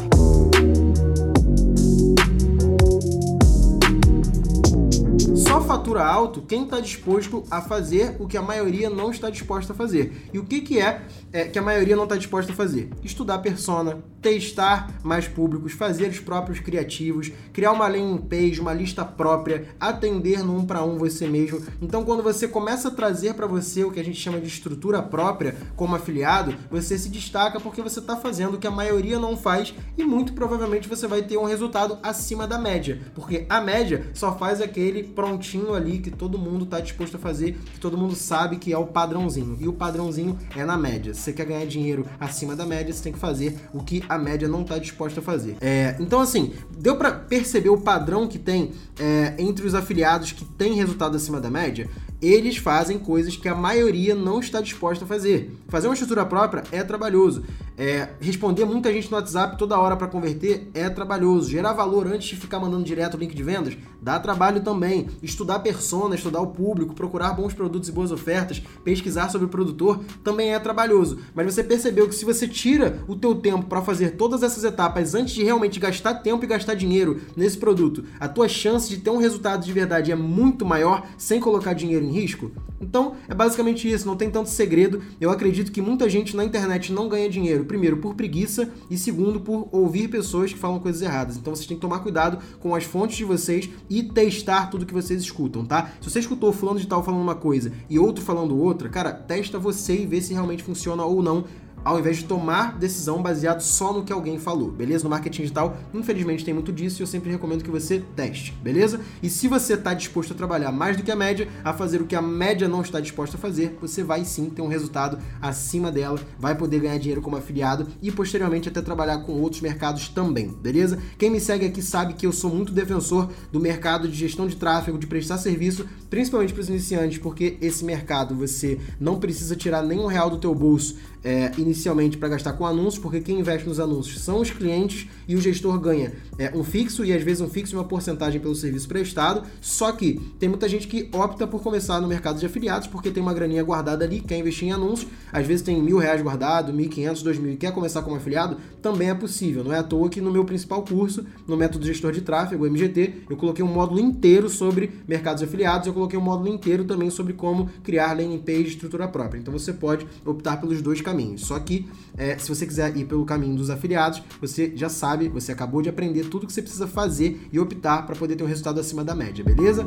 Fatura 5.82 6.04
alto 6.04 6.40
quem 6.42 6.62
está 6.62 6.78
disposto 6.78 7.42
a 7.50 7.60
fazer 7.60 8.14
o 8.20 8.28
que 8.28 8.36
a 8.36 8.42
maioria 8.42 8.88
não 8.88 9.10
está 9.10 9.28
disposta 9.28 9.72
a 9.72 9.76
fazer. 9.76 10.28
E 10.32 10.38
o 10.38 10.44
que, 10.44 10.60
que 10.60 10.78
é, 10.78 11.02
é 11.32 11.44
que 11.44 11.58
a 11.58 11.62
maioria 11.62 11.96
não 11.96 12.04
está 12.04 12.16
disposta 12.16 12.52
a 12.52 12.54
fazer? 12.54 12.88
Estudar 13.02 13.38
persona, 13.38 13.98
testar 14.20 14.88
mais 15.02 15.26
públicos, 15.26 15.72
fazer 15.72 16.08
os 16.08 16.20
próprios 16.20 16.60
criativos, 16.60 17.32
criar 17.52 17.72
uma 17.72 17.88
landing 17.88 18.18
page, 18.18 18.60
uma 18.60 18.72
lista 18.72 19.04
própria, 19.04 19.66
atender 19.80 20.44
no 20.44 20.58
um 20.58 20.64
para 20.64 20.84
um 20.84 20.96
você 20.96 21.26
mesmo. 21.26 21.60
Então, 21.80 22.04
quando 22.04 22.22
você 22.22 22.46
começa 22.46 22.88
a 22.88 22.90
trazer 22.92 23.34
para 23.34 23.48
você 23.48 23.82
o 23.82 23.90
que 23.90 23.98
a 23.98 24.04
gente 24.04 24.20
chama 24.20 24.40
de 24.40 24.46
estrutura 24.46 25.02
própria 25.02 25.56
como 25.74 25.96
afiliado, 25.96 26.54
você 26.70 26.96
se 26.96 27.08
destaca 27.08 27.58
porque 27.58 27.82
você 27.82 27.98
está 27.98 28.16
fazendo 28.16 28.54
o 28.54 28.58
que 28.58 28.66
a 28.66 28.70
maioria 28.70 29.18
não 29.18 29.36
faz 29.36 29.74
e 29.98 30.04
muito 30.04 30.32
provavelmente 30.32 30.88
você 30.88 31.08
vai 31.08 31.22
ter 31.22 31.36
um 31.36 31.44
resultado 31.44 31.98
acima 32.02 32.46
da 32.46 32.58
média, 32.58 33.00
porque 33.14 33.46
a 33.48 33.60
média 33.60 34.06
só 34.14 34.36
faz 34.36 34.60
aquele 34.60 35.02
prontinho 35.02 35.71
ali 35.74 35.98
que 35.98 36.10
todo 36.10 36.38
mundo 36.38 36.64
está 36.64 36.80
disposto 36.80 37.16
a 37.16 37.18
fazer, 37.18 37.52
que 37.72 37.80
todo 37.80 37.96
mundo 37.96 38.14
sabe 38.14 38.56
que 38.56 38.72
é 38.72 38.78
o 38.78 38.86
padrãozinho. 38.86 39.56
E 39.60 39.68
o 39.68 39.72
padrãozinho 39.72 40.38
é 40.56 40.64
na 40.64 40.76
média. 40.76 41.14
Se 41.14 41.20
você 41.20 41.32
quer 41.32 41.46
ganhar 41.46 41.66
dinheiro 41.66 42.06
acima 42.20 42.54
da 42.56 42.66
média, 42.66 42.92
você 42.92 43.02
tem 43.02 43.12
que 43.12 43.18
fazer 43.18 43.58
o 43.72 43.82
que 43.82 44.02
a 44.08 44.18
média 44.18 44.48
não 44.48 44.62
está 44.62 44.78
disposta 44.78 45.20
a 45.20 45.22
fazer. 45.22 45.56
É, 45.60 45.96
então, 46.00 46.20
assim, 46.20 46.52
deu 46.78 46.96
para 46.96 47.12
perceber 47.12 47.70
o 47.70 47.78
padrão 47.78 48.26
que 48.26 48.38
tem 48.38 48.72
é, 48.98 49.34
entre 49.38 49.66
os 49.66 49.74
afiliados 49.74 50.32
que 50.32 50.44
têm 50.44 50.74
resultado 50.74 51.16
acima 51.16 51.40
da 51.40 51.50
média? 51.50 51.88
Eles 52.20 52.56
fazem 52.56 53.00
coisas 53.00 53.36
que 53.36 53.48
a 53.48 53.54
maioria 53.54 54.14
não 54.14 54.38
está 54.38 54.60
disposta 54.60 55.04
a 55.04 55.08
fazer. 55.08 55.58
Fazer 55.68 55.88
uma 55.88 55.94
estrutura 55.94 56.24
própria 56.24 56.62
é 56.70 56.84
trabalhoso. 56.84 57.42
É, 57.76 58.10
responder 58.20 58.64
muita 58.64 58.92
gente 58.92 59.10
no 59.10 59.16
WhatsApp 59.16 59.56
toda 59.56 59.78
hora 59.78 59.96
para 59.96 60.06
converter 60.06 60.68
é 60.74 60.88
trabalhoso. 60.90 61.50
Gerar 61.50 61.72
valor 61.72 62.06
antes 62.06 62.28
de 62.28 62.36
ficar 62.36 62.60
mandando 62.60 62.84
direto 62.84 63.14
o 63.14 63.18
link 63.18 63.34
de 63.34 63.42
vendas 63.42 63.76
dá 64.00 64.18
trabalho 64.18 64.60
também. 64.62 65.08
Estudar 65.22 65.60
persona, 65.60 66.14
estudar 66.14 66.40
o 66.40 66.48
público, 66.48 66.94
procurar 66.94 67.32
bons 67.32 67.54
produtos 67.54 67.88
e 67.88 67.92
boas 67.92 68.12
ofertas, 68.12 68.62
pesquisar 68.84 69.30
sobre 69.30 69.46
o 69.46 69.50
produtor 69.50 70.00
também 70.22 70.52
é 70.52 70.58
trabalhoso. 70.58 71.18
Mas 71.34 71.54
você 71.54 71.62
percebeu 71.62 72.08
que 72.08 72.14
se 72.14 72.24
você 72.24 72.46
tira 72.46 73.02
o 73.08 73.16
teu 73.16 73.34
tempo 73.34 73.66
para 73.66 73.82
fazer 73.82 74.10
todas 74.16 74.42
essas 74.42 74.64
etapas 74.64 75.14
antes 75.14 75.34
de 75.34 75.44
realmente 75.44 75.80
gastar 75.80 76.14
tempo 76.14 76.44
e 76.44 76.48
gastar 76.48 76.74
dinheiro 76.74 77.20
nesse 77.36 77.56
produto, 77.56 78.04
a 78.20 78.28
tua 78.28 78.48
chance 78.48 78.88
de 78.88 78.98
ter 78.98 79.10
um 79.10 79.18
resultado 79.18 79.64
de 79.64 79.72
verdade 79.72 80.12
é 80.12 80.16
muito 80.16 80.64
maior 80.64 81.06
sem 81.16 81.40
colocar 81.40 81.72
dinheiro 81.72 82.04
em 82.04 82.12
risco? 82.12 82.50
Então, 82.80 83.14
é 83.28 83.34
basicamente 83.34 83.90
isso, 83.90 84.06
não 84.06 84.16
tem 84.16 84.28
tanto 84.28 84.50
segredo. 84.50 85.00
Eu 85.20 85.30
acredito 85.30 85.70
que 85.70 85.80
muita 85.80 86.10
gente 86.10 86.36
na 86.36 86.44
internet 86.44 86.92
não 86.92 87.08
ganha 87.08 87.30
dinheiro, 87.30 87.61
primeiro 87.64 87.98
por 87.98 88.14
preguiça 88.14 88.70
e 88.90 88.96
segundo 88.96 89.40
por 89.40 89.68
ouvir 89.72 90.08
pessoas 90.08 90.52
que 90.52 90.58
falam 90.58 90.78
coisas 90.78 91.02
erradas. 91.02 91.36
Então, 91.36 91.54
vocês 91.54 91.66
têm 91.66 91.76
que 91.76 91.80
tomar 91.80 92.00
cuidado 92.00 92.38
com 92.60 92.74
as 92.74 92.84
fontes 92.84 93.16
de 93.16 93.24
vocês 93.24 93.68
e 93.88 94.02
testar 94.02 94.70
tudo 94.70 94.86
que 94.86 94.94
vocês 94.94 95.20
escutam, 95.20 95.64
tá? 95.64 95.92
Se 96.00 96.10
você 96.10 96.20
escutou 96.20 96.52
fulano 96.52 96.80
de 96.80 96.86
tal 96.86 97.02
falando 97.02 97.22
uma 97.22 97.34
coisa 97.34 97.72
e 97.88 97.98
outro 97.98 98.24
falando 98.24 98.58
outra, 98.58 98.88
cara, 98.88 99.12
testa 99.12 99.58
você 99.58 100.02
e 100.02 100.06
vê 100.06 100.20
se 100.20 100.32
realmente 100.32 100.62
funciona 100.62 101.04
ou 101.04 101.22
não 101.22 101.44
ao 101.84 101.98
invés 101.98 102.18
de 102.18 102.24
tomar 102.24 102.78
decisão 102.78 103.22
baseado 103.22 103.60
só 103.60 103.92
no 103.92 104.04
que 104.04 104.12
alguém 104.12 104.38
falou, 104.38 104.70
beleza? 104.70 105.04
No 105.04 105.10
marketing 105.10 105.42
digital, 105.42 105.76
infelizmente 105.92 106.44
tem 106.44 106.54
muito 106.54 106.72
disso 106.72 107.00
e 107.00 107.02
eu 107.02 107.06
sempre 107.06 107.30
recomendo 107.30 107.64
que 107.64 107.70
você 107.70 108.02
teste, 108.14 108.52
beleza? 108.62 109.00
E 109.22 109.28
se 109.28 109.48
você 109.48 109.74
está 109.74 109.94
disposto 109.94 110.32
a 110.32 110.36
trabalhar 110.36 110.72
mais 110.72 110.96
do 110.96 111.02
que 111.02 111.10
a 111.10 111.16
média, 111.16 111.48
a 111.64 111.72
fazer 111.72 112.00
o 112.00 112.06
que 112.06 112.16
a 112.16 112.22
média 112.22 112.68
não 112.68 112.82
está 112.82 113.00
disposta 113.00 113.36
a 113.36 113.40
fazer, 113.40 113.76
você 113.80 114.02
vai 114.02 114.24
sim 114.24 114.50
ter 114.50 114.62
um 114.62 114.68
resultado 114.68 115.18
acima 115.40 115.90
dela, 115.90 116.18
vai 116.38 116.54
poder 116.54 116.80
ganhar 116.80 116.98
dinheiro 116.98 117.22
como 117.22 117.36
afiliado 117.36 117.86
e 118.00 118.10
posteriormente 118.10 118.68
até 118.68 118.80
trabalhar 118.80 119.18
com 119.18 119.32
outros 119.40 119.60
mercados 119.60 120.08
também, 120.08 120.48
beleza? 120.48 120.98
Quem 121.18 121.30
me 121.30 121.40
segue 121.40 121.66
aqui 121.66 121.82
sabe 121.82 122.14
que 122.14 122.26
eu 122.26 122.32
sou 122.32 122.54
muito 122.54 122.72
defensor 122.72 123.28
do 123.50 123.60
mercado 123.60 124.08
de 124.08 124.16
gestão 124.16 124.46
de 124.46 124.56
tráfego, 124.56 124.98
de 124.98 125.06
prestar 125.06 125.38
serviço, 125.38 125.86
principalmente 126.08 126.52
para 126.52 126.62
os 126.62 126.68
iniciantes, 126.68 127.18
porque 127.18 127.56
esse 127.60 127.84
mercado 127.84 128.34
você 128.34 128.78
não 129.00 129.18
precisa 129.18 129.56
tirar 129.56 129.82
nenhum 129.82 130.06
real 130.06 130.30
do 130.30 130.38
teu 130.38 130.54
bolso 130.54 130.96
é, 131.24 131.52
inicialmente 131.72 132.18
para 132.18 132.28
gastar 132.28 132.52
com 132.52 132.66
anúncios, 132.66 132.98
porque 132.98 133.20
quem 133.20 133.40
investe 133.40 133.66
nos 133.66 133.80
anúncios 133.80 134.20
são 134.20 134.40
os 134.40 134.50
clientes 134.50 135.08
e 135.26 135.34
o 135.34 135.40
gestor 135.40 135.78
ganha 135.80 136.12
é, 136.38 136.52
um 136.54 136.62
fixo 136.62 137.04
e 137.04 137.12
às 137.12 137.22
vezes 137.22 137.40
um 137.40 137.48
fixo 137.48 137.74
e 137.74 137.76
uma 137.76 137.84
porcentagem 137.84 138.40
pelo 138.40 138.54
serviço 138.54 138.86
prestado. 138.86 139.42
Só 139.60 139.90
que 139.92 140.20
tem 140.38 140.48
muita 140.48 140.68
gente 140.68 140.86
que 140.86 141.08
opta 141.12 141.46
por 141.46 141.62
começar 141.62 142.00
no 142.00 142.06
mercado 142.06 142.38
de 142.38 142.46
afiliados 142.46 142.86
porque 142.86 143.10
tem 143.10 143.22
uma 143.22 143.34
graninha 143.34 143.62
guardada 143.62 144.04
ali, 144.04 144.20
quer 144.20 144.38
investir 144.38 144.68
em 144.68 144.72
anúncios, 144.72 145.10
às 145.32 145.46
vezes 145.46 145.62
tem 145.62 145.82
mil 145.82 145.98
reais 145.98 146.20
guardado, 146.22 146.72
mil 146.72 146.88
quinhentos, 146.88 147.22
dois 147.22 147.38
mil 147.38 147.52
e 147.52 147.56
quer 147.56 147.72
começar 147.72 148.02
como 148.02 148.16
afiliado, 148.16 148.58
também 148.80 149.08
é 149.08 149.14
possível. 149.14 149.64
Não 149.64 149.72
é 149.72 149.78
à 149.78 149.82
toa 149.82 150.08
que 150.08 150.20
no 150.20 150.30
meu 150.30 150.44
principal 150.44 150.82
curso, 150.82 151.24
no 151.46 151.56
método 151.56 151.86
gestor 151.86 152.12
de 152.12 152.20
tráfego, 152.20 152.66
MGT, 152.66 153.24
eu 153.30 153.36
coloquei 153.36 153.64
um 153.64 153.68
módulo 153.68 154.00
inteiro 154.00 154.48
sobre 154.48 154.90
mercados 155.08 155.42
afiliados, 155.42 155.86
eu 155.86 155.94
coloquei 155.94 156.18
um 156.18 156.22
módulo 156.22 156.48
inteiro 156.48 156.84
também 156.84 157.08
sobre 157.10 157.32
como 157.32 157.68
criar 157.82 158.12
landing 158.12 158.38
page 158.38 158.68
estrutura 158.68 159.08
própria. 159.08 159.38
Então 159.38 159.52
você 159.52 159.72
pode 159.72 160.06
optar 160.24 160.60
pelos 160.60 160.82
dois 160.82 161.00
caminhos. 161.00 161.42
Só 161.42 161.58
que 161.62 161.88
é, 162.16 162.36
se 162.36 162.48
você 162.48 162.66
quiser 162.66 162.96
ir 162.96 163.06
pelo 163.06 163.24
caminho 163.24 163.56
dos 163.56 163.70
afiliados, 163.70 164.22
você 164.40 164.72
já 164.74 164.88
sabe, 164.88 165.28
você 165.28 165.52
acabou 165.52 165.80
de 165.80 165.88
aprender 165.88 166.24
tudo 166.24 166.46
que 166.46 166.52
você 166.52 166.62
precisa 166.62 166.86
fazer 166.86 167.48
e 167.52 167.58
optar 167.58 168.06
para 168.06 168.14
poder 168.16 168.36
ter 168.36 168.44
um 168.44 168.46
resultado 168.46 168.78
acima 168.80 169.02
da 169.04 169.14
média, 169.14 169.44
beleza? 169.44 169.86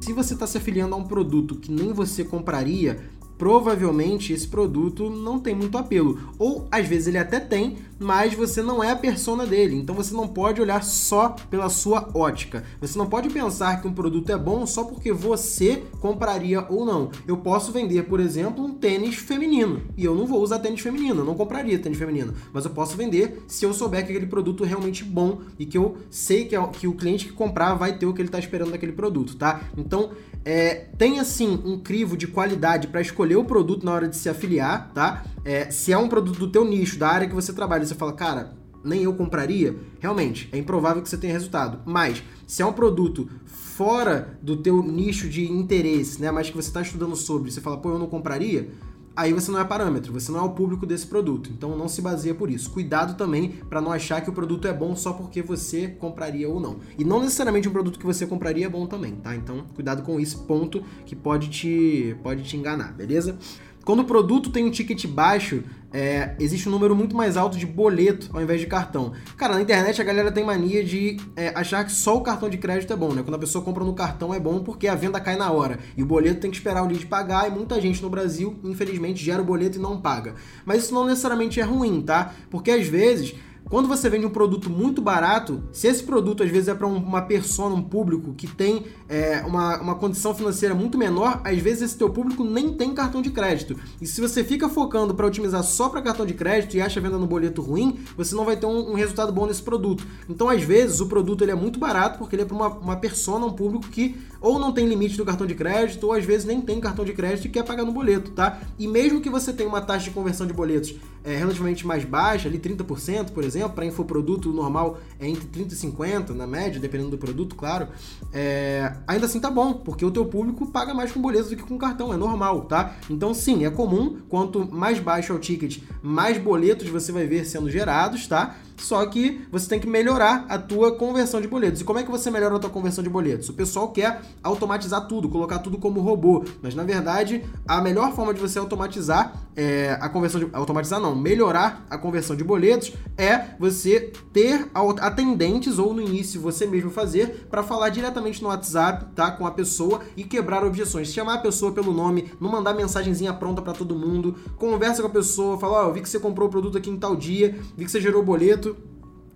Se 0.00 0.12
você 0.12 0.34
está 0.34 0.46
se 0.46 0.58
afiliando 0.58 0.94
a 0.94 0.98
um 0.98 1.04
produto 1.04 1.54
que 1.54 1.72
nem 1.72 1.92
você 1.92 2.22
compraria, 2.22 3.00
provavelmente 3.42 4.32
esse 4.32 4.46
produto 4.46 5.10
não 5.10 5.40
tem 5.40 5.52
muito 5.52 5.76
apelo. 5.76 6.16
Ou 6.38 6.68
às 6.70 6.86
vezes 6.86 7.08
ele 7.08 7.18
até 7.18 7.40
tem, 7.40 7.76
mas 7.98 8.34
você 8.34 8.62
não 8.62 8.84
é 8.84 8.92
a 8.92 8.96
persona 8.96 9.44
dele. 9.44 9.74
Então 9.74 9.96
você 9.96 10.14
não 10.14 10.28
pode 10.28 10.60
olhar 10.60 10.84
só 10.84 11.30
pela 11.50 11.68
sua 11.68 12.08
ótica. 12.14 12.62
Você 12.80 12.96
não 12.96 13.06
pode 13.08 13.28
pensar 13.30 13.80
que 13.80 13.88
um 13.88 13.92
produto 13.92 14.30
é 14.30 14.38
bom 14.38 14.64
só 14.64 14.84
porque 14.84 15.12
você 15.12 15.82
compraria 16.00 16.64
ou 16.68 16.86
não. 16.86 17.10
Eu 17.26 17.36
posso 17.36 17.72
vender, 17.72 18.04
por 18.04 18.20
exemplo, 18.20 18.64
um 18.64 18.74
tênis 18.74 19.16
feminino 19.16 19.82
e 19.96 20.04
eu 20.04 20.14
não 20.14 20.24
vou 20.24 20.40
usar 20.40 20.60
tênis 20.60 20.80
feminino, 20.80 21.22
eu 21.22 21.24
não 21.24 21.34
compraria 21.34 21.76
tênis 21.80 21.98
feminino, 21.98 22.32
mas 22.52 22.64
eu 22.64 22.70
posso 22.70 22.96
vender 22.96 23.42
se 23.48 23.64
eu 23.64 23.74
souber 23.74 24.06
que 24.06 24.12
aquele 24.12 24.26
produto 24.26 24.64
é 24.64 24.68
realmente 24.68 25.02
bom 25.02 25.40
e 25.58 25.66
que 25.66 25.76
eu 25.76 25.96
sei 26.08 26.44
que, 26.44 26.54
é, 26.54 26.64
que 26.68 26.86
o 26.86 26.94
cliente 26.94 27.26
que 27.26 27.32
comprar 27.32 27.74
vai 27.74 27.98
ter 27.98 28.06
o 28.06 28.14
que 28.14 28.20
ele 28.20 28.28
está 28.28 28.38
esperando 28.38 28.70
daquele 28.70 28.92
produto, 28.92 29.36
tá? 29.36 29.62
Então 29.76 30.10
é, 30.44 30.86
tem 30.98 31.20
assim 31.20 31.60
um 31.64 31.78
crivo 31.78 32.16
de 32.16 32.26
qualidade 32.26 32.88
para 32.88 33.00
escolher 33.00 33.31
o 33.36 33.44
produto 33.44 33.84
na 33.84 33.92
hora 33.92 34.08
de 34.08 34.16
se 34.16 34.28
afiliar, 34.28 34.90
tá? 34.92 35.24
É, 35.44 35.70
se 35.70 35.92
é 35.92 35.98
um 35.98 36.08
produto 36.08 36.38
do 36.38 36.48
teu 36.48 36.64
nicho, 36.64 36.98
da 36.98 37.08
área 37.08 37.28
que 37.28 37.34
você 37.34 37.52
trabalha, 37.52 37.84
você 37.84 37.94
fala, 37.94 38.12
cara, 38.12 38.54
nem 38.84 39.02
eu 39.02 39.12
compraria, 39.14 39.76
realmente, 40.00 40.48
é 40.52 40.58
improvável 40.58 41.02
que 41.02 41.08
você 41.08 41.16
tenha 41.16 41.32
resultado. 41.32 41.80
Mas, 41.84 42.22
se 42.46 42.62
é 42.62 42.66
um 42.66 42.72
produto 42.72 43.28
fora 43.44 44.38
do 44.42 44.56
teu 44.56 44.82
nicho 44.82 45.28
de 45.28 45.50
interesse, 45.50 46.20
né, 46.20 46.30
mas 46.30 46.50
que 46.50 46.56
você 46.56 46.68
está 46.68 46.82
estudando 46.82 47.16
sobre, 47.16 47.50
você 47.50 47.60
fala, 47.60 47.78
pô, 47.78 47.90
eu 47.90 47.98
não 47.98 48.06
compraria, 48.06 48.70
aí 49.16 49.32
você 49.32 49.50
não 49.50 49.60
é 49.60 49.64
parâmetro, 49.64 50.12
você 50.12 50.32
não 50.32 50.40
é 50.40 50.42
o 50.42 50.50
público 50.50 50.86
desse 50.86 51.06
produto. 51.06 51.50
Então 51.52 51.76
não 51.76 51.88
se 51.88 52.00
baseia 52.00 52.34
por 52.34 52.50
isso. 52.50 52.70
Cuidado 52.70 53.16
também 53.16 53.50
para 53.68 53.80
não 53.80 53.92
achar 53.92 54.20
que 54.20 54.30
o 54.30 54.32
produto 54.32 54.66
é 54.66 54.72
bom 54.72 54.94
só 54.96 55.12
porque 55.12 55.42
você 55.42 55.88
compraria 55.88 56.48
ou 56.48 56.60
não. 56.60 56.78
E 56.98 57.04
não 57.04 57.20
necessariamente 57.20 57.68
um 57.68 57.72
produto 57.72 57.98
que 57.98 58.06
você 58.06 58.26
compraria 58.26 58.66
é 58.66 58.68
bom 58.68 58.86
também, 58.86 59.14
tá? 59.16 59.34
Então 59.34 59.64
cuidado 59.74 60.02
com 60.02 60.18
esse 60.18 60.36
ponto 60.36 60.82
que 61.04 61.14
pode 61.14 61.48
te 61.48 62.16
pode 62.22 62.42
te 62.42 62.56
enganar, 62.56 62.92
beleza? 62.92 63.36
Quando 63.84 64.00
o 64.00 64.04
produto 64.04 64.50
tem 64.50 64.64
um 64.64 64.70
ticket 64.70 65.06
baixo, 65.06 65.62
é, 65.92 66.34
existe 66.38 66.68
um 66.68 66.72
número 66.72 66.94
muito 66.96 67.16
mais 67.16 67.36
alto 67.36 67.58
de 67.58 67.66
boleto 67.66 68.30
ao 68.32 68.40
invés 68.40 68.60
de 68.60 68.66
cartão. 68.66 69.12
Cara, 69.36 69.54
na 69.54 69.60
internet 69.60 70.00
a 70.00 70.04
galera 70.04 70.30
tem 70.32 70.44
mania 70.44 70.82
de 70.82 71.18
é, 71.36 71.48
achar 71.54 71.84
que 71.84 71.92
só 71.92 72.16
o 72.16 72.22
cartão 72.22 72.48
de 72.48 72.56
crédito 72.58 72.92
é 72.92 72.96
bom, 72.96 73.12
né? 73.12 73.22
Quando 73.22 73.34
a 73.34 73.38
pessoa 73.38 73.64
compra 73.64 73.84
no 73.84 73.92
cartão 73.92 74.32
é 74.32 74.40
bom 74.40 74.60
porque 74.60 74.88
a 74.88 74.94
venda 74.94 75.20
cai 75.20 75.36
na 75.36 75.50
hora. 75.50 75.78
E 75.96 76.02
o 76.02 76.06
boleto 76.06 76.40
tem 76.40 76.50
que 76.50 76.56
esperar 76.56 76.82
o 76.82 76.86
lead 76.86 77.04
pagar, 77.06 77.48
e 77.48 77.50
muita 77.50 77.80
gente 77.80 78.00
no 78.02 78.08
Brasil, 78.08 78.58
infelizmente, 78.64 79.22
gera 79.22 79.42
o 79.42 79.44
boleto 79.44 79.78
e 79.78 79.82
não 79.82 80.00
paga. 80.00 80.34
Mas 80.64 80.84
isso 80.84 80.94
não 80.94 81.04
necessariamente 81.04 81.60
é 81.60 81.64
ruim, 81.64 82.00
tá? 82.00 82.32
Porque 82.50 82.70
às 82.70 82.86
vezes 82.86 83.34
quando 83.68 83.88
você 83.88 84.10
vende 84.10 84.26
um 84.26 84.30
produto 84.30 84.68
muito 84.68 85.00
barato, 85.00 85.62
se 85.72 85.86
esse 85.86 86.02
produto 86.02 86.42
às 86.42 86.50
vezes 86.50 86.68
é 86.68 86.74
para 86.74 86.86
uma 86.86 87.22
persona, 87.22 87.74
um 87.74 87.82
público 87.82 88.34
que 88.34 88.46
tem 88.46 88.84
é, 89.08 89.42
uma, 89.46 89.80
uma 89.80 89.94
condição 89.94 90.34
financeira 90.34 90.74
muito 90.74 90.98
menor, 90.98 91.40
às 91.44 91.58
vezes 91.58 91.82
esse 91.82 91.96
teu 91.96 92.10
público 92.10 92.44
nem 92.44 92.74
tem 92.74 92.94
cartão 92.94 93.22
de 93.22 93.30
crédito. 93.30 93.76
E 94.00 94.06
se 94.06 94.20
você 94.20 94.44
fica 94.44 94.68
focando 94.68 95.14
para 95.14 95.26
otimizar 95.26 95.62
só 95.62 95.88
para 95.88 96.02
cartão 96.02 96.26
de 96.26 96.34
crédito 96.34 96.76
e 96.76 96.80
acha 96.80 97.00
a 97.00 97.02
venda 97.02 97.18
no 97.18 97.26
boleto 97.26 97.62
ruim, 97.62 98.00
você 98.16 98.34
não 98.34 98.44
vai 98.44 98.56
ter 98.56 98.66
um, 98.66 98.90
um, 98.90 98.94
resultado 98.94 99.32
bom 99.32 99.46
nesse 99.46 99.62
produto. 99.62 100.06
Então, 100.28 100.48
às 100.48 100.62
vezes, 100.62 101.00
o 101.00 101.06
produto 101.06 101.42
ele 101.42 101.52
é 101.52 101.56
muito 101.56 101.78
barato 101.78 102.18
porque 102.18 102.36
ele 102.36 102.42
é 102.42 102.46
para 102.46 102.56
uma, 102.56 102.68
uma 102.68 102.96
persona, 102.96 103.46
um 103.46 103.52
público 103.52 103.88
que 103.88 104.16
ou 104.42 104.58
não 104.58 104.72
tem 104.72 104.86
limite 104.86 105.16
do 105.16 105.24
cartão 105.24 105.46
de 105.46 105.54
crédito, 105.54 106.04
ou 106.04 106.12
às 106.12 106.24
vezes 106.24 106.44
nem 106.44 106.60
tem 106.60 106.80
cartão 106.80 107.04
de 107.04 107.12
crédito 107.12 107.46
e 107.46 107.48
quer 107.48 107.64
pagar 107.64 107.84
no 107.84 107.92
boleto, 107.92 108.32
tá? 108.32 108.60
E 108.78 108.88
mesmo 108.88 109.20
que 109.20 109.30
você 109.30 109.52
tenha 109.52 109.68
uma 109.68 109.80
taxa 109.80 110.06
de 110.06 110.10
conversão 110.10 110.46
de 110.46 110.52
boletos 110.52 110.94
é, 111.24 111.36
relativamente 111.36 111.86
mais 111.86 112.04
baixa, 112.04 112.48
ali 112.48 112.58
30%, 112.58 113.30
por 113.30 113.44
exemplo, 113.44 113.70
para 113.70 113.86
infoproduto 113.86 114.52
normal 114.52 114.98
é 115.20 115.28
entre 115.28 115.46
30 115.46 115.74
e 115.74 115.76
50 115.76 116.34
na 116.34 116.46
média, 116.46 116.80
dependendo 116.80 117.10
do 117.10 117.18
produto, 117.18 117.54
claro. 117.54 117.88
É, 118.32 118.92
ainda 119.06 119.26
assim 119.26 119.38
tá 119.38 119.50
bom, 119.50 119.74
porque 119.74 120.04
o 120.04 120.10
teu 120.10 120.24
público 120.24 120.66
paga 120.66 120.92
mais 120.92 121.12
com 121.12 121.20
boleto 121.20 121.50
do 121.50 121.56
que 121.56 121.62
com 121.62 121.78
cartão, 121.78 122.12
é 122.12 122.16
normal, 122.16 122.62
tá? 122.62 122.96
Então 123.08 123.32
sim, 123.32 123.64
é 123.64 123.70
comum, 123.70 124.18
quanto 124.28 124.68
mais 124.70 124.98
baixo 124.98 125.32
é 125.32 125.36
o 125.36 125.38
ticket, 125.38 125.78
mais 126.02 126.38
boletos 126.38 126.88
você 126.88 127.12
vai 127.12 127.26
ver 127.26 127.44
sendo 127.44 127.70
gerados, 127.70 128.26
tá? 128.26 128.56
Só 128.76 129.04
que 129.06 129.46
você 129.50 129.68
tem 129.68 129.80
que 129.80 129.86
melhorar 129.86 130.44
a 130.48 130.58
tua 130.58 130.96
conversão 130.96 131.40
de 131.40 131.48
boletos. 131.48 131.80
E 131.80 131.84
como 131.84 131.98
é 131.98 132.02
que 132.02 132.10
você 132.10 132.30
melhora 132.30 132.56
a 132.56 132.58
tua 132.58 132.70
conversão 132.70 133.02
de 133.02 133.10
boletos? 133.10 133.48
O 133.48 133.54
pessoal 133.54 133.88
quer 133.88 134.22
automatizar 134.42 135.06
tudo, 135.06 135.28
colocar 135.28 135.58
tudo 135.58 135.78
como 135.78 136.00
robô. 136.00 136.44
Mas 136.60 136.74
na 136.74 136.84
verdade, 136.84 137.44
a 137.66 137.80
melhor 137.80 138.14
forma 138.14 138.34
de 138.34 138.40
você 138.40 138.58
automatizar 138.58 139.34
é, 139.54 139.96
a 140.00 140.08
conversão 140.08 140.40
de. 140.40 140.48
Automatizar 140.52 141.00
não, 141.00 141.14
melhorar 141.14 141.86
a 141.90 141.98
conversão 141.98 142.34
de 142.34 142.42
boletos 142.44 142.92
é 143.16 143.46
você 143.58 144.12
ter 144.32 144.68
atendentes 145.00 145.78
ou 145.78 145.92
no 145.92 146.00
início 146.00 146.40
você 146.40 146.66
mesmo 146.66 146.90
fazer 146.90 147.46
para 147.50 147.62
falar 147.62 147.90
diretamente 147.90 148.42
no 148.42 148.48
WhatsApp, 148.48 149.06
tá? 149.14 149.30
Com 149.30 149.46
a 149.46 149.50
pessoa 149.50 150.00
e 150.16 150.24
quebrar 150.24 150.64
objeções. 150.64 151.12
Chamar 151.12 151.34
a 151.34 151.38
pessoa 151.38 151.72
pelo 151.72 151.92
nome, 151.92 152.32
não 152.40 152.50
mandar 152.50 152.74
mensagenzinha 152.74 153.32
pronta 153.32 153.60
para 153.60 153.72
todo 153.72 153.94
mundo, 153.94 154.34
conversa 154.56 155.02
com 155.02 155.08
a 155.08 155.10
pessoa, 155.10 155.58
fala, 155.58 155.86
ó, 155.86 155.88
oh, 155.88 155.92
vi 155.92 156.00
que 156.00 156.08
você 156.08 156.18
comprou 156.18 156.48
o 156.48 156.50
produto 156.50 156.78
aqui 156.78 156.90
em 156.90 156.96
tal 156.96 157.14
dia, 157.14 157.58
vi 157.76 157.84
que 157.84 157.90
você 157.90 158.00
gerou 158.00 158.22
boleto, 158.62 158.76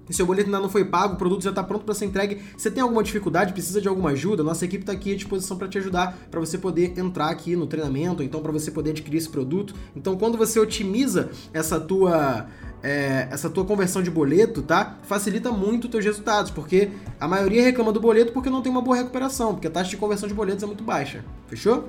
e 0.08 0.14
seu 0.14 0.24
boleto 0.24 0.46
ainda 0.46 0.60
não 0.60 0.68
foi 0.68 0.84
pago, 0.84 1.14
o 1.14 1.16
produto 1.16 1.42
já 1.42 1.50
está 1.50 1.64
pronto 1.64 1.84
para 1.84 1.92
ser 1.92 2.04
entregue. 2.04 2.40
Você 2.56 2.70
tem 2.70 2.80
alguma 2.80 3.02
dificuldade, 3.02 3.52
precisa 3.52 3.80
de 3.80 3.88
alguma 3.88 4.10
ajuda? 4.10 4.44
Nossa 4.44 4.64
equipe 4.64 4.84
está 4.84 4.92
aqui 4.92 5.12
à 5.12 5.16
disposição 5.16 5.58
para 5.58 5.66
te 5.66 5.78
ajudar, 5.78 6.16
para 6.30 6.38
você 6.38 6.56
poder 6.56 6.96
entrar 6.96 7.28
aqui 7.28 7.56
no 7.56 7.66
treinamento, 7.66 8.22
então 8.22 8.40
para 8.40 8.52
você 8.52 8.70
poder 8.70 8.90
adquirir 8.90 9.18
esse 9.18 9.28
produto. 9.28 9.74
Então, 9.96 10.16
quando 10.16 10.38
você 10.38 10.60
otimiza 10.60 11.30
essa 11.52 11.80
tua 11.80 12.46
é, 12.84 13.26
essa 13.32 13.50
tua 13.50 13.64
conversão 13.64 14.00
de 14.00 14.10
boleto, 14.10 14.62
tá? 14.62 14.96
Facilita 15.02 15.50
muito 15.50 15.86
os 15.86 15.90
teus 15.90 16.04
resultados, 16.04 16.52
porque 16.52 16.90
a 17.18 17.26
maioria 17.26 17.64
reclama 17.64 17.92
do 17.92 18.00
boleto 18.00 18.32
porque 18.32 18.48
não 18.48 18.62
tem 18.62 18.70
uma 18.70 18.82
boa 18.82 18.96
recuperação, 18.96 19.54
porque 19.54 19.66
a 19.66 19.70
taxa 19.70 19.90
de 19.90 19.96
conversão 19.96 20.28
de 20.28 20.34
boletos 20.34 20.62
é 20.62 20.66
muito 20.66 20.84
baixa. 20.84 21.24
Fechou? 21.48 21.88